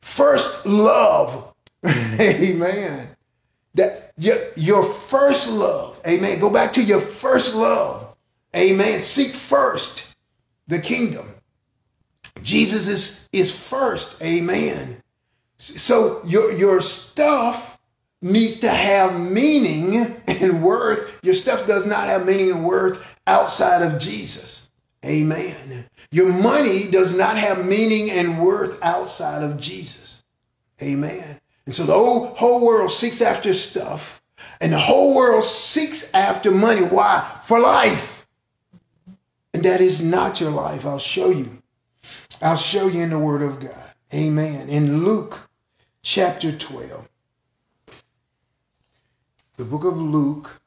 [0.00, 1.54] First love.
[1.86, 3.08] Amen.
[3.74, 6.00] That your, your first love.
[6.06, 6.40] Amen.
[6.40, 8.16] Go back to your first love.
[8.54, 8.98] Amen.
[8.98, 10.16] Seek first
[10.66, 11.34] the kingdom.
[12.42, 14.20] Jesus is, is first.
[14.22, 15.02] Amen.
[15.58, 17.75] So your, your stuff
[18.22, 21.18] needs to have meaning and worth.
[21.22, 24.70] Your stuff does not have meaning and worth outside of Jesus.
[25.04, 25.86] Amen.
[26.10, 30.24] Your money does not have meaning and worth outside of Jesus.
[30.82, 31.40] Amen.
[31.64, 34.22] And so the whole, whole world seeks after stuff,
[34.60, 36.82] and the whole world seeks after money.
[36.82, 37.40] Why?
[37.44, 38.26] For life.
[39.52, 40.84] And that is not your life.
[40.86, 41.62] I'll show you.
[42.42, 43.94] I'll show you in the Word of God.
[44.12, 44.68] Amen.
[44.68, 45.48] In Luke
[46.02, 47.08] chapter 12,
[49.56, 50.60] the book of Luke,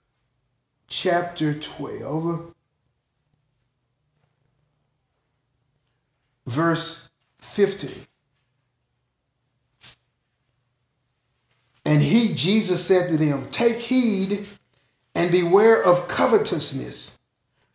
[0.88, 2.54] chapter 12,
[6.48, 8.08] verse 50.
[11.86, 14.48] And he, Jesus, said to them, Take heed
[15.14, 17.20] and beware of covetousness,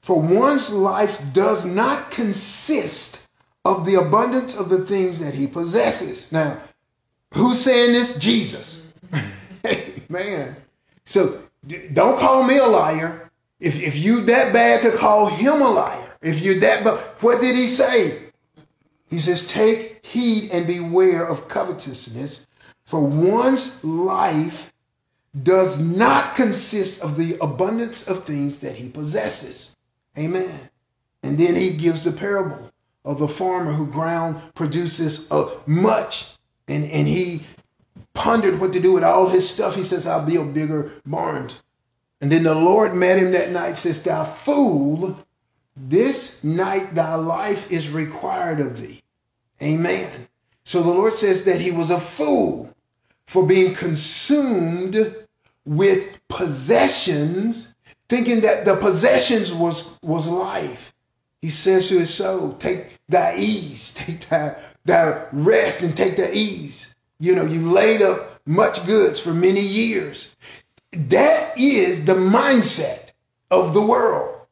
[0.01, 3.29] for one's life does not consist
[3.65, 6.31] of the abundance of the things that he possesses.
[6.33, 6.59] Now,
[7.33, 8.19] who's saying this?
[8.19, 8.93] Jesus.
[10.09, 10.57] Man.
[11.05, 11.41] So
[11.93, 13.31] don't call me a liar.
[13.61, 17.41] If, if you that bad to call him a liar, if you're that but what
[17.41, 18.25] did he say?
[19.09, 22.47] He says, Take heed and beware of covetousness,
[22.85, 24.73] for one's life
[25.43, 29.77] does not consist of the abundance of things that he possesses.
[30.17, 30.71] Amen.
[31.23, 32.71] And then he gives the parable
[33.05, 36.35] of the farmer who ground produces uh, much.
[36.69, 37.43] And, and he
[38.15, 39.75] pondered what to do with all his stuff.
[39.75, 41.63] He says, I'll build bigger barns.
[42.21, 45.19] And then the Lord met him that night, says, Thou fool,
[45.77, 49.03] this night thy life is required of thee.
[49.61, 50.29] Amen.
[50.65, 52.75] So the Lord says that he was a fool
[53.27, 55.17] for being consumed
[55.65, 57.75] with possessions,
[58.09, 60.95] thinking that the possessions was, was life.
[61.43, 66.31] He says to his soul, take thy ease, take thy, thy rest and take thy
[66.31, 66.94] ease.
[67.19, 70.37] You know, you laid up much goods for many years.
[70.93, 73.13] That is the mindset
[73.51, 74.47] of the world.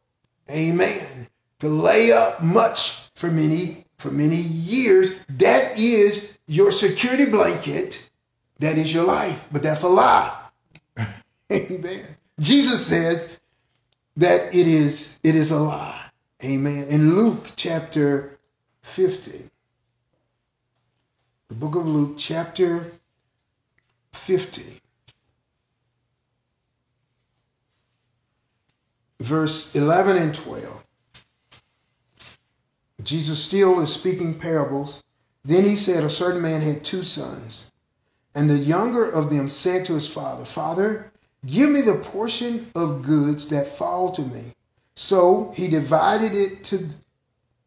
[0.51, 1.29] Amen.
[1.61, 8.11] To lay up much for many for many years, that is your security blanket
[8.63, 10.37] that is your life, but that's a lie.
[11.53, 12.05] Amen.
[12.39, 13.41] Jesus says
[14.17, 16.01] that it is it is a lie.
[16.43, 16.85] Amen.
[16.89, 18.39] In Luke chapter
[18.83, 19.51] 50,
[21.53, 22.93] the book of Luke chapter
[24.15, 24.81] 50,
[29.21, 30.83] verse 11 and 12.
[33.03, 35.03] Jesus still is speaking parables.
[35.45, 37.71] Then he said, A certain man had two sons.
[38.35, 41.13] And the younger of them said to his father, Father,
[41.45, 44.55] give me the portion of goods that fall to me.
[44.97, 46.89] So he divided it to,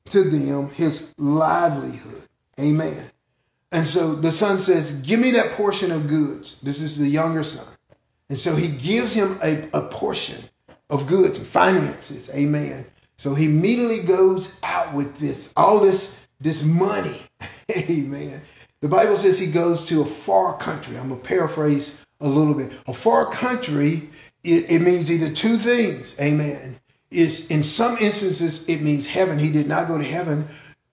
[0.09, 2.23] to them his livelihood.
[2.59, 3.11] Amen.
[3.71, 6.61] And so the son says, Give me that portion of goods.
[6.61, 7.73] This is the younger son.
[8.29, 10.43] And so he gives him a, a portion
[10.89, 12.33] of goods and finances.
[12.33, 12.85] Amen.
[13.17, 17.21] So he immediately goes out with this, all this, this money.
[17.71, 18.41] Amen.
[18.81, 20.97] The Bible says he goes to a far country.
[20.97, 22.73] I'm going to paraphrase a little bit.
[22.87, 24.09] A far country,
[24.43, 26.19] it, it means either two things.
[26.19, 26.77] Amen.
[27.11, 29.39] Is in some instances it means heaven.
[29.39, 30.47] He did not go to heaven.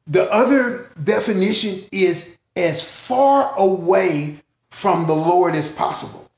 [0.07, 4.39] The other definition is as far away
[4.71, 6.31] from the Lord as possible.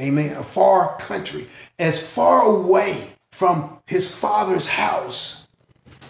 [0.00, 0.36] Amen.
[0.36, 1.46] A far country,
[1.78, 5.48] as far away from his father's house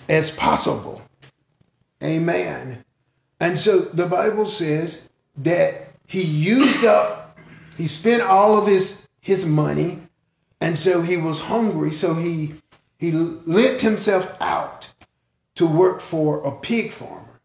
[0.09, 1.03] as possible.
[2.03, 2.85] Amen.
[3.41, 7.39] And so the Bible says that he used up,
[7.77, 9.99] he spent all of his, his money,
[10.61, 12.55] and so he was hungry, so he
[13.03, 14.89] he lent himself out
[15.57, 17.41] to work for a pig farmer.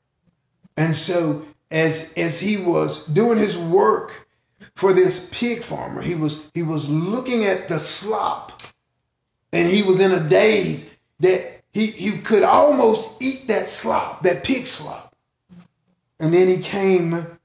[0.78, 4.28] And so as as he was doing his work
[4.76, 8.62] for this pig farmer, he was he was looking at the slop
[9.52, 14.44] and he was in a daze that he, he could almost eat that slop, that
[14.44, 15.16] pig slop.
[16.20, 17.38] And then he came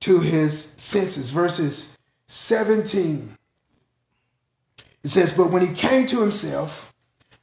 [0.00, 1.30] to his senses.
[1.30, 3.36] Verses 17.
[5.02, 6.94] It says, But when he came to himself,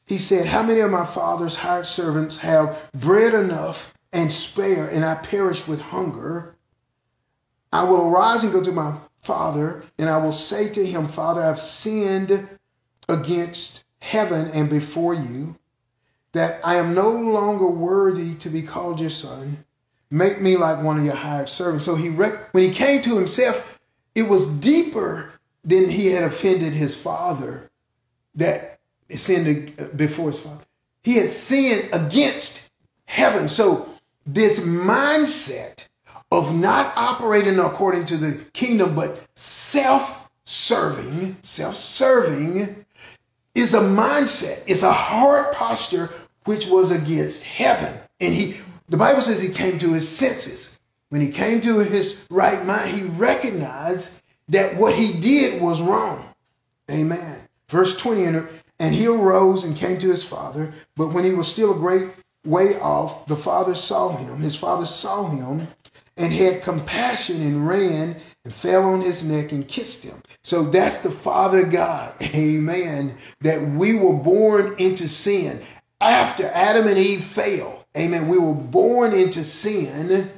[0.05, 5.05] he said, How many of my father's hired servants have bread enough and spare, and
[5.05, 6.55] I perish with hunger?
[7.71, 11.43] I will arise and go to my father, and I will say to him, Father,
[11.43, 12.49] I've sinned
[13.07, 15.57] against heaven and before you,
[16.31, 19.65] that I am no longer worthy to be called your son.
[20.11, 21.85] Make me like one of your hired servants.
[21.85, 23.79] So he rec- when he came to himself,
[24.15, 25.31] it was deeper
[25.63, 27.69] than he had offended his father
[28.35, 28.79] that
[29.13, 30.63] sinned before his father.
[31.03, 32.71] He had sinned against
[33.05, 33.47] heaven.
[33.47, 33.89] So
[34.25, 35.87] this mindset
[36.31, 42.85] of not operating according to the kingdom, but self-serving, self-serving
[43.55, 46.09] is a mindset, it's a heart posture
[46.45, 47.93] which was against heaven.
[48.19, 48.57] And he
[48.87, 50.79] the Bible says he came to his senses.
[51.09, 56.25] When he came to his right mind, he recognized that what he did was wrong.
[56.89, 57.37] Amen.
[57.67, 58.47] Verse 20,
[58.79, 62.09] and he arose and came to his father, but when he was still a great
[62.45, 64.39] way off, the father saw him.
[64.39, 65.67] His father saw him
[66.17, 70.21] and had compassion and ran and fell on his neck and kissed him.
[70.43, 75.61] So that's the Father God, amen, that we were born into sin.
[76.01, 80.29] After Adam and Eve fell, amen, we were born into sin,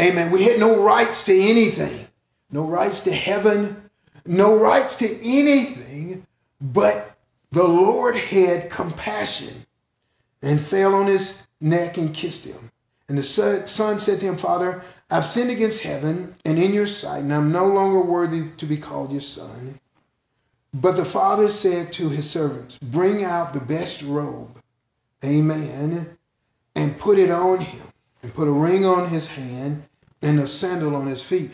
[0.00, 0.30] amen.
[0.30, 2.06] We had no rights to anything,
[2.50, 3.90] no rights to heaven,
[4.26, 6.26] no rights to anything,
[6.60, 7.16] but
[7.50, 9.66] the Lord had compassion
[10.42, 12.70] and fell on his neck and kissed him.
[13.08, 17.22] And the son said to him, Father, I've sinned against heaven and in your sight,
[17.22, 19.78] and I'm no longer worthy to be called your son.
[20.74, 24.56] But the father said to his servants, Bring out the best robe,
[25.22, 26.16] amen,
[26.74, 27.82] and put it on him,
[28.22, 29.82] and put a ring on his hand
[30.22, 31.50] and a sandal on his feet.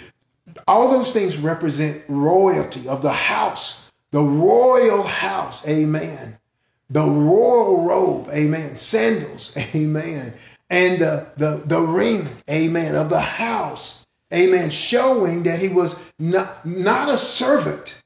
[0.68, 6.37] All those things represent royalty of the house, the royal house, amen.
[6.90, 8.76] The royal robe, amen.
[8.76, 10.34] Sandals, amen
[10.70, 16.64] and the, the, the ring, amen, of the house, amen, showing that he was not,
[16.66, 18.02] not a servant,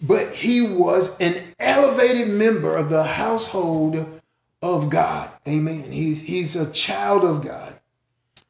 [0.00, 4.20] but he was an elevated member of the household
[4.60, 5.92] of God, amen.
[5.92, 7.74] He, he's a child of God,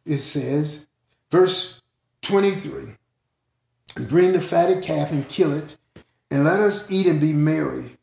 [0.04, 0.86] it says,
[1.30, 1.80] verse
[2.22, 2.96] 23
[4.08, 5.76] Bring the fatted calf and kill it,
[6.28, 7.93] and let us eat and be merry.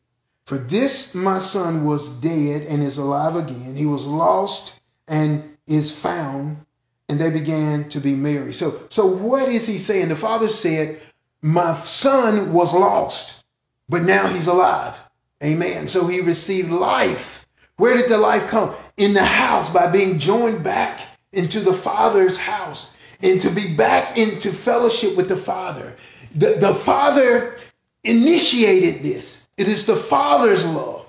[0.46, 3.76] For this my son was dead and is alive again.
[3.76, 6.64] He was lost and is found,
[7.08, 8.52] and they began to be merry.
[8.52, 10.08] So, so what is he saying?
[10.08, 11.00] The father said,
[11.40, 13.44] My son was lost,
[13.88, 15.00] but now he's alive.
[15.42, 15.88] Amen.
[15.88, 17.46] So he received life.
[17.76, 18.74] Where did the life come?
[18.96, 21.00] In the house by being joined back
[21.32, 25.96] into the Father's house and to be back into fellowship with the Father.
[26.34, 27.56] The, the Father
[28.04, 29.41] initiated this.
[29.62, 31.06] It is the Father's love.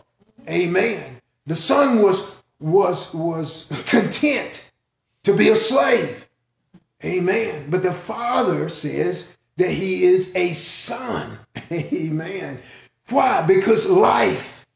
[0.48, 1.20] Amen.
[1.48, 4.72] The Son was was, was content
[5.24, 6.30] to be a slave.
[7.04, 7.66] Amen.
[7.72, 11.40] But the Father says that he is a son.
[11.72, 12.60] Amen.
[13.10, 13.42] Why?
[13.42, 14.68] Because life,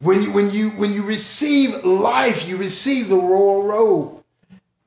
[0.00, 4.24] when you, when you, when you receive life, you receive the royal robe.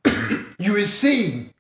[0.60, 1.54] you receive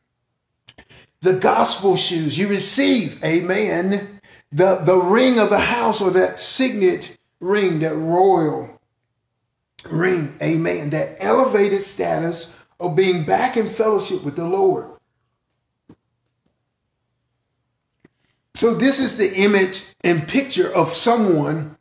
[1.22, 2.38] the gospel shoes.
[2.38, 4.16] You receive, amen,
[4.51, 8.79] the, the ring of the house or that signet ring, that royal
[9.85, 14.87] ring, amen, that elevated status of being back in fellowship with the Lord.
[18.53, 21.77] So, this is the image and picture of someone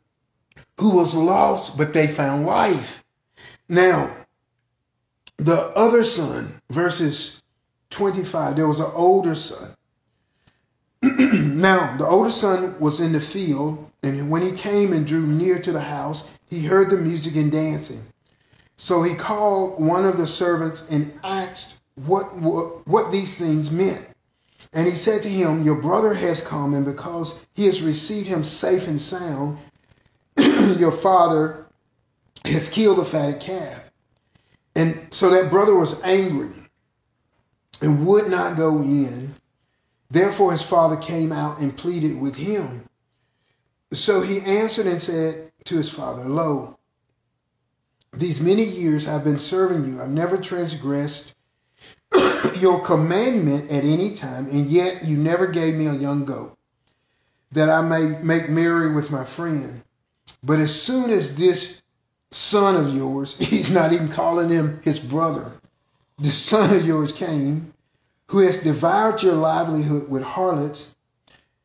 [0.79, 3.03] who was lost, but they found life.
[3.67, 4.15] Now,
[5.37, 7.41] the other son, verses
[7.89, 9.76] 25, there was an older son.
[11.01, 15.59] now, the older son was in the field, and when he came and drew near
[15.59, 18.01] to the house, he heard the music and dancing.
[18.77, 24.05] So he called one of the servants and asked what, what, what these things meant.
[24.73, 28.43] And he said to him, Your brother has come, and because he has received him
[28.43, 29.57] safe and sound,
[30.77, 31.65] your father
[32.45, 33.81] has killed the fatted calf.
[34.75, 36.49] And so that brother was angry
[37.81, 39.33] and would not go in.
[40.09, 42.85] Therefore, his father came out and pleaded with him.
[43.91, 46.77] So he answered and said, to his father, Lo,
[48.13, 50.01] these many years I've been serving you.
[50.01, 51.35] I've never transgressed
[52.57, 56.57] your commandment at any time, and yet you never gave me a young goat
[57.51, 59.83] that I may make merry with my friend.
[60.43, 61.81] But as soon as this
[62.31, 65.51] son of yours, he's not even calling him his brother,
[66.17, 67.73] the son of yours came,
[68.29, 70.95] who has devoured your livelihood with harlots,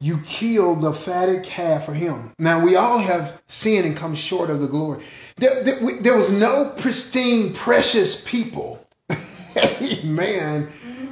[0.01, 2.33] you killed the fatted calf for him.
[2.39, 5.05] Now, we all have sinned and come short of the glory.
[5.37, 8.85] There, there, there was no pristine, precious people,
[9.57, 10.69] amen,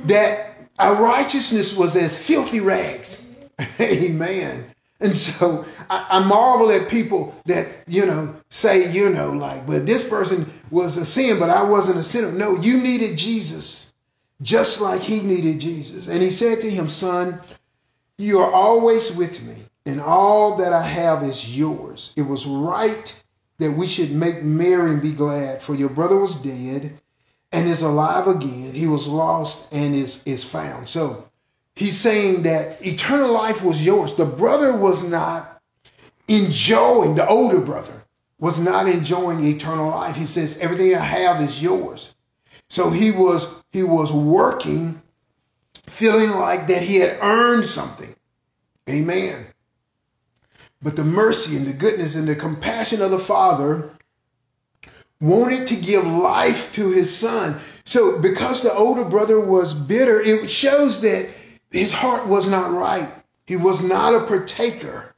[0.07, 3.28] that our righteousness was as filthy rags,
[3.80, 4.66] amen.
[5.01, 9.86] And so I, I, marvel at people that, you know, say, you know, like, but
[9.86, 12.30] this person was a sin, but I wasn't a sinner.
[12.30, 13.89] No, you needed Jesus
[14.43, 16.09] just like he needed Jesus.
[16.09, 17.41] And he said to him, Son,
[18.18, 22.12] you are always with me, and all that I have is yours.
[22.16, 23.22] It was right
[23.59, 26.99] that we should make merry and be glad, for your brother was dead
[27.53, 28.72] and is alive again.
[28.72, 30.88] He was lost and is, is found.
[30.88, 31.28] So
[31.74, 34.14] he's saying that eternal life was yours.
[34.14, 35.61] The brother was not
[36.28, 38.05] enjoying, the older brother
[38.38, 40.16] was not enjoying eternal life.
[40.16, 42.14] He says, everything I have is yours.
[42.71, 45.03] So he was he was working,
[45.87, 48.14] feeling like that he had earned something.
[48.89, 49.47] Amen.
[50.81, 53.91] But the mercy and the goodness and the compassion of the Father
[55.21, 57.61] wanted to give life to his son.
[57.85, 61.29] So because the older brother was bitter, it shows that
[61.71, 63.12] his heart was not right.
[63.47, 65.14] He was not a partaker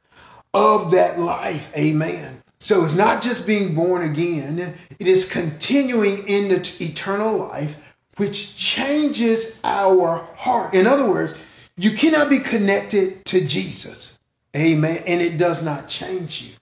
[0.54, 1.70] of that life.
[1.76, 2.41] Amen.
[2.62, 8.56] So it's not just being born again, it is continuing in the eternal life, which
[8.56, 10.72] changes our heart.
[10.72, 11.34] In other words,
[11.76, 14.20] you cannot be connected to Jesus.
[14.54, 15.02] Amen.
[15.08, 16.52] And it does not change you.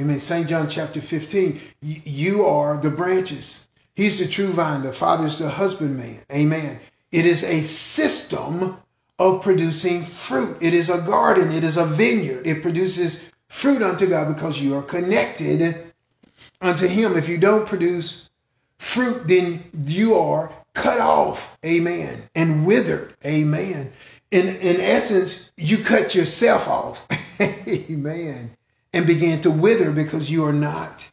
[0.00, 0.20] Amen.
[0.20, 0.46] St.
[0.46, 3.68] John chapter 15, you are the branches.
[3.96, 4.84] He's the true vine.
[4.84, 6.20] The Father's the husbandman.
[6.30, 6.78] Amen.
[7.10, 8.76] It is a system
[9.18, 10.58] of producing fruit.
[10.60, 11.50] It is a garden.
[11.50, 12.46] It is a vineyard.
[12.46, 15.92] It produces fruit unto God because you are connected
[16.60, 17.18] unto Him.
[17.18, 18.30] If you don't produce
[18.78, 21.58] fruit, then you are cut off.
[21.64, 22.22] Amen.
[22.34, 23.14] And withered.
[23.24, 23.92] Amen.
[24.30, 27.06] In, in essence, you cut yourself off.
[27.40, 28.56] Amen.
[28.94, 31.10] And begin to wither because you are not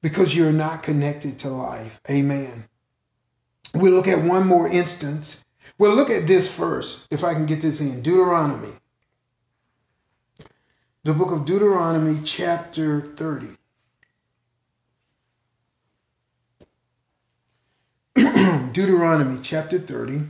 [0.00, 2.00] because you're not connected to life.
[2.10, 2.64] Amen.
[3.74, 5.44] We'll look at one more instance.
[5.78, 8.02] We'll look at this first, if I can get this in.
[8.02, 8.72] Deuteronomy
[11.04, 13.48] the book of Deuteronomy, chapter 30.
[18.72, 20.22] Deuteronomy chapter 30.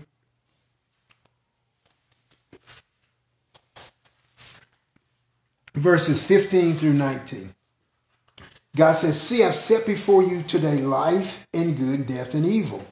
[5.75, 7.55] Verses 15 through 19.
[8.75, 12.83] God says, See, I've set before you today life and good, death and evil.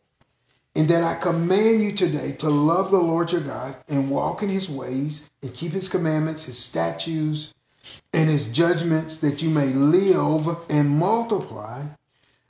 [0.75, 4.51] And that I command you today to love the Lord your God and walk in
[4.51, 7.55] his ways and keep his commandments, his statutes,
[8.13, 11.85] and his judgments that you may live and multiply.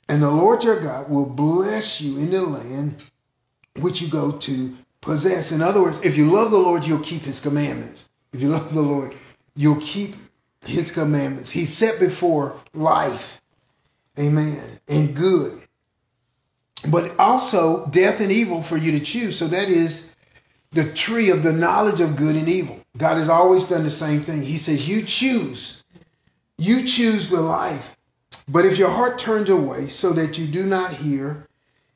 [0.07, 3.03] And the Lord your God will bless you in the land
[3.79, 5.51] which you go to possess.
[5.51, 8.09] In other words, if you love the Lord, you'll keep his commandments.
[8.33, 9.15] If you love the Lord,
[9.55, 10.15] you'll keep
[10.65, 11.51] his commandments.
[11.51, 13.41] He set before life,
[14.17, 15.61] amen, and good,
[16.87, 19.37] but also death and evil for you to choose.
[19.37, 20.15] So that is
[20.71, 22.80] the tree of the knowledge of good and evil.
[23.01, 24.43] God has always done the same thing.
[24.43, 25.83] He says, You choose.
[26.59, 27.97] You choose the life.
[28.47, 31.47] But if your heart turns away so that you do not hear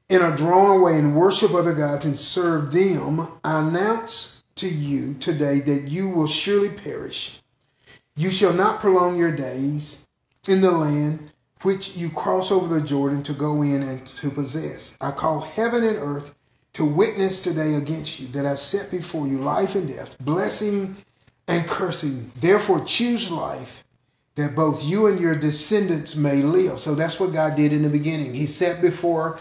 [0.10, 5.14] and are drawn away and worship other gods and serve them, I announce to you
[5.14, 7.40] today that you will surely perish.
[8.16, 10.08] You shall not prolong your days
[10.48, 11.30] in the land
[11.62, 14.98] which you cross over the Jordan to go in and to possess.
[15.02, 16.35] I call heaven and earth
[16.76, 20.98] to witness today against you that I've set before you life and death, blessing
[21.48, 22.34] and cursing.
[22.42, 23.86] Therefore, choose life
[24.36, 26.82] that both you and your descendants may live.
[26.82, 28.34] So that's what God did in the beginning.
[28.34, 29.40] He set before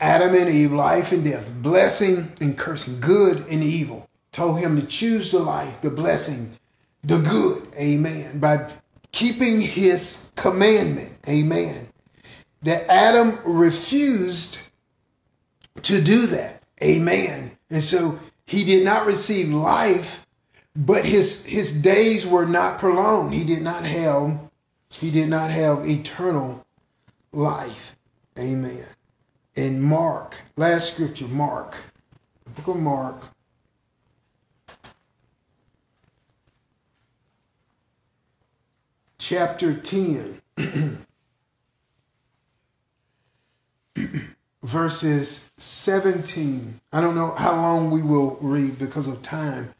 [0.00, 4.08] Adam and Eve life and death, blessing and cursing, good and evil.
[4.32, 6.56] Told him to choose the life, the blessing,
[7.04, 7.62] the good.
[7.76, 8.40] Amen.
[8.40, 8.72] By
[9.12, 11.12] keeping his commandment.
[11.28, 11.86] Amen.
[12.62, 14.58] That Adam refused
[15.82, 16.61] to do that.
[16.82, 17.52] Amen.
[17.70, 20.26] And so he did not receive life,
[20.74, 23.34] but his his days were not prolonged.
[23.34, 24.40] He did not have
[24.90, 26.66] he did not have eternal
[27.32, 27.96] life.
[28.38, 28.84] Amen.
[29.54, 31.76] In Mark, last scripture, Mark,
[32.44, 33.22] the book of Mark.
[39.18, 40.40] Chapter 10.
[44.72, 46.80] verses 17.
[46.92, 49.74] I don't know how long we will read because of time,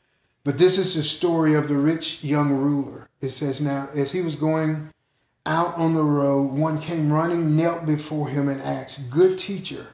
[0.45, 3.09] but this is the story of the rich young ruler.
[3.23, 4.91] It says, Now, as he was going
[5.47, 9.87] out on the road, one came running, knelt before him, and asked, Good teacher,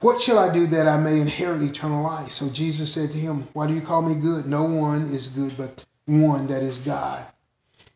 [0.00, 2.32] what shall I do that I may inherit eternal life?
[2.32, 4.46] So Jesus said to him, Why do you call me good?
[4.46, 7.24] No one is good but one that is God.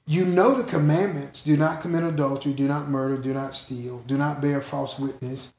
[0.06, 4.16] You know the commandments do not commit adultery, do not murder, do not steal, do
[4.16, 5.52] not bear false witness,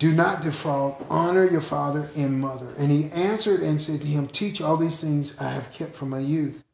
[0.00, 2.68] do not defraud, honor your father and mother.
[2.78, 6.08] And he answered and said to him, Teach all these things I have kept from
[6.08, 6.64] my youth.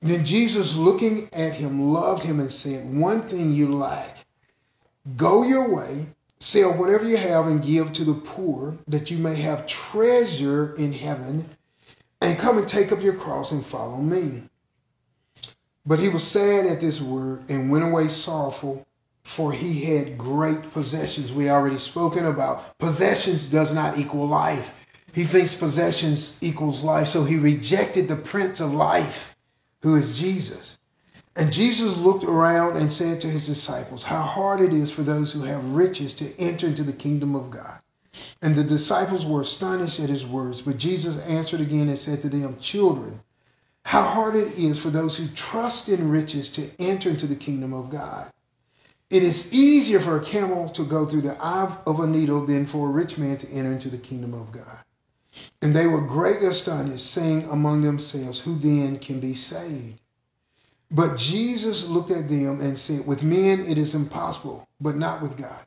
[0.00, 4.18] Then Jesus, looking at him, loved him and said, One thing you lack.
[5.16, 6.06] Go your way,
[6.38, 10.92] sell whatever you have, and give to the poor, that you may have treasure in
[10.92, 11.50] heaven,
[12.20, 14.44] and come and take up your cross and follow me.
[15.84, 18.86] But he was sad at this word and went away sorrowful,
[19.32, 21.32] for he had great possessions.
[21.32, 24.74] We already spoken about possessions does not equal life.
[25.14, 29.34] He thinks possessions equals life, so he rejected the Prince of Life,
[29.80, 30.78] who is Jesus.
[31.34, 35.32] And Jesus looked around and said to his disciples, How hard it is for those
[35.32, 37.80] who have riches to enter into the kingdom of God.
[38.42, 40.60] And the disciples were astonished at his words.
[40.60, 43.20] But Jesus answered again and said to them, Children,
[43.84, 47.72] how hard it is for those who trust in riches to enter into the kingdom
[47.72, 48.30] of God.
[49.12, 52.64] It is easier for a camel to go through the eye of a needle than
[52.64, 54.78] for a rich man to enter into the kingdom of God.
[55.60, 60.00] And they were greatly astonished, saying among themselves, Who then can be saved?
[60.90, 65.36] But Jesus looked at them and said, With men it is impossible, but not with
[65.36, 65.66] God.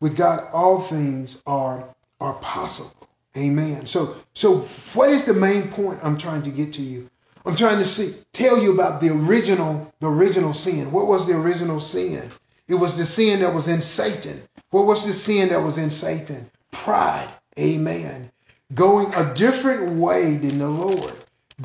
[0.00, 1.84] With God all things are,
[2.20, 3.08] are possible.
[3.36, 3.86] Amen.
[3.86, 7.08] So, so what is the main point I'm trying to get to you?
[7.46, 10.90] I'm trying to see, tell you about the original, the original sin.
[10.90, 12.32] What was the original sin?
[12.70, 14.42] It was the sin that was in Satan.
[14.70, 16.48] What was the sin that was in Satan?
[16.70, 17.28] Pride.
[17.58, 18.30] Amen.
[18.72, 21.14] Going a different way than the Lord.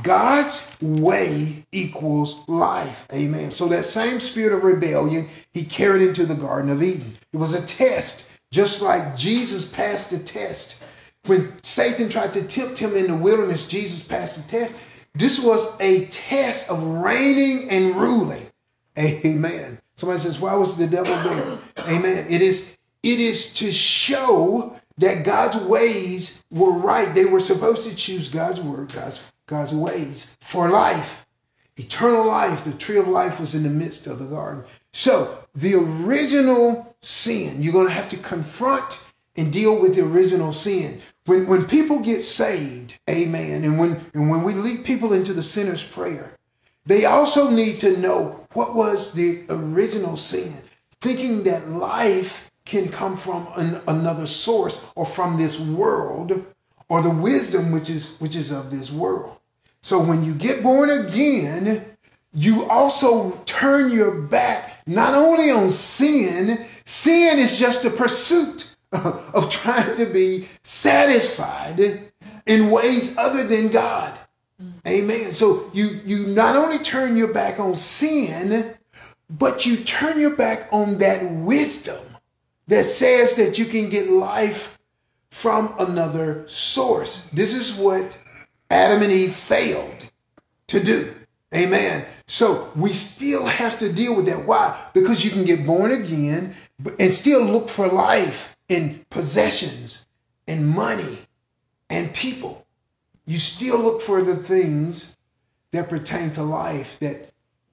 [0.01, 3.05] God's way equals life.
[3.13, 3.51] Amen.
[3.51, 7.15] So that same spirit of rebellion he carried into the Garden of Eden.
[7.31, 10.83] It was a test, just like Jesus passed the test.
[11.27, 14.75] When Satan tried to tempt him in the wilderness, Jesus passed the test.
[15.13, 18.47] This was a test of reigning and ruling.
[18.97, 19.79] Amen.
[19.97, 21.57] Somebody says, why was the devil there?
[21.87, 22.27] Amen.
[22.29, 27.13] It is, it is to show that God's ways were right.
[27.13, 31.25] They were supposed to choose God's word, God's, God's ways for life.
[31.77, 34.63] Eternal life, the tree of life was in the midst of the garden.
[34.93, 40.53] So the original sin, you're going to have to confront and deal with the original
[40.53, 41.01] sin.
[41.25, 45.43] When, when people get saved, amen, and when, and when we lead people into the
[45.43, 46.37] sinner's prayer,
[46.85, 50.53] they also need to know what was the original sin,
[51.01, 56.45] thinking that life can come from an, another source or from this world
[56.89, 59.37] or the wisdom which is which is of this world.
[59.81, 61.85] So when you get born again,
[62.33, 69.49] you also turn your back not only on sin, sin is just a pursuit of
[69.49, 72.11] trying to be satisfied
[72.45, 74.17] in ways other than God.
[74.87, 75.33] Amen.
[75.33, 78.75] So you you not only turn your back on sin,
[79.29, 82.03] but you turn your back on that wisdom
[82.67, 84.79] that says that you can get life
[85.31, 87.27] from another source.
[87.31, 88.17] This is what
[88.69, 90.09] Adam and Eve failed
[90.67, 91.13] to do.
[91.53, 92.05] Amen.
[92.27, 94.45] So we still have to deal with that.
[94.45, 94.79] Why?
[94.93, 96.55] Because you can get born again
[96.99, 100.07] and still look for life in possessions
[100.47, 101.19] and money
[101.89, 102.64] and people.
[103.25, 105.17] You still look for the things
[105.71, 107.31] that pertain to life that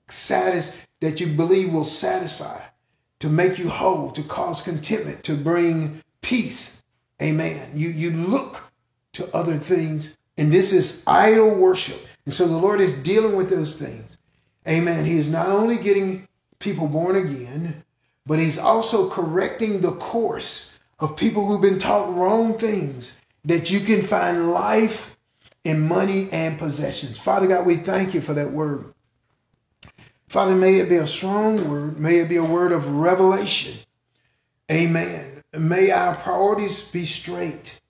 [0.09, 2.61] satis- that you believe will satisfy,
[3.21, 6.83] to make you whole, to cause contentment, to bring peace.
[7.21, 7.71] Amen.
[7.75, 8.73] You you look
[9.13, 11.99] to other things, and this is idol worship.
[12.25, 14.17] And so the Lord is dealing with those things.
[14.67, 15.05] Amen.
[15.05, 16.29] He is not only getting
[16.59, 17.85] people born again,
[18.25, 23.81] but he's also correcting the course of people who've been taught wrong things, that you
[23.81, 25.12] can find life
[25.65, 27.19] in money and possessions.
[27.19, 28.93] Father God, we thank you for that word.
[30.29, 31.99] Father, may it be a strong word.
[31.99, 33.79] May it be a word of revelation.
[34.71, 35.43] Amen.
[35.53, 37.81] May our priorities be straight.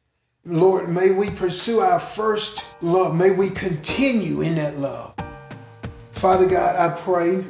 [0.44, 3.14] Lord, may we pursue our first love.
[3.14, 5.14] May we continue in that love.
[6.10, 7.44] Father God, I pray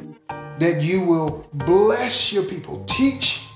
[0.59, 2.85] that you will bless your people.
[2.85, 3.47] Teach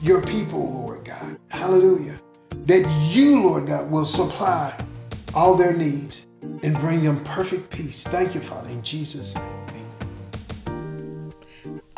[0.00, 1.38] your people, Lord God.
[1.48, 2.20] Hallelujah.
[2.66, 4.76] That you, Lord God, will supply
[5.34, 6.26] all their needs
[6.62, 8.06] and bring them perfect peace.
[8.06, 9.64] Thank you, Father, in Jesus' name.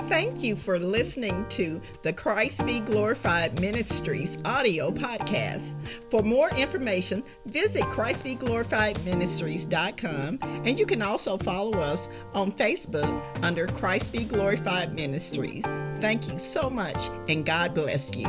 [0.08, 5.74] Thank you for listening to the Christ Be Glorified Ministries audio podcast.
[6.10, 14.12] For more information, visit ChristBeGlorifiedMinistries.com and you can also follow us on Facebook under Christ
[14.12, 15.66] Be Glorified Ministries.
[16.00, 18.28] Thank you so much and God bless you.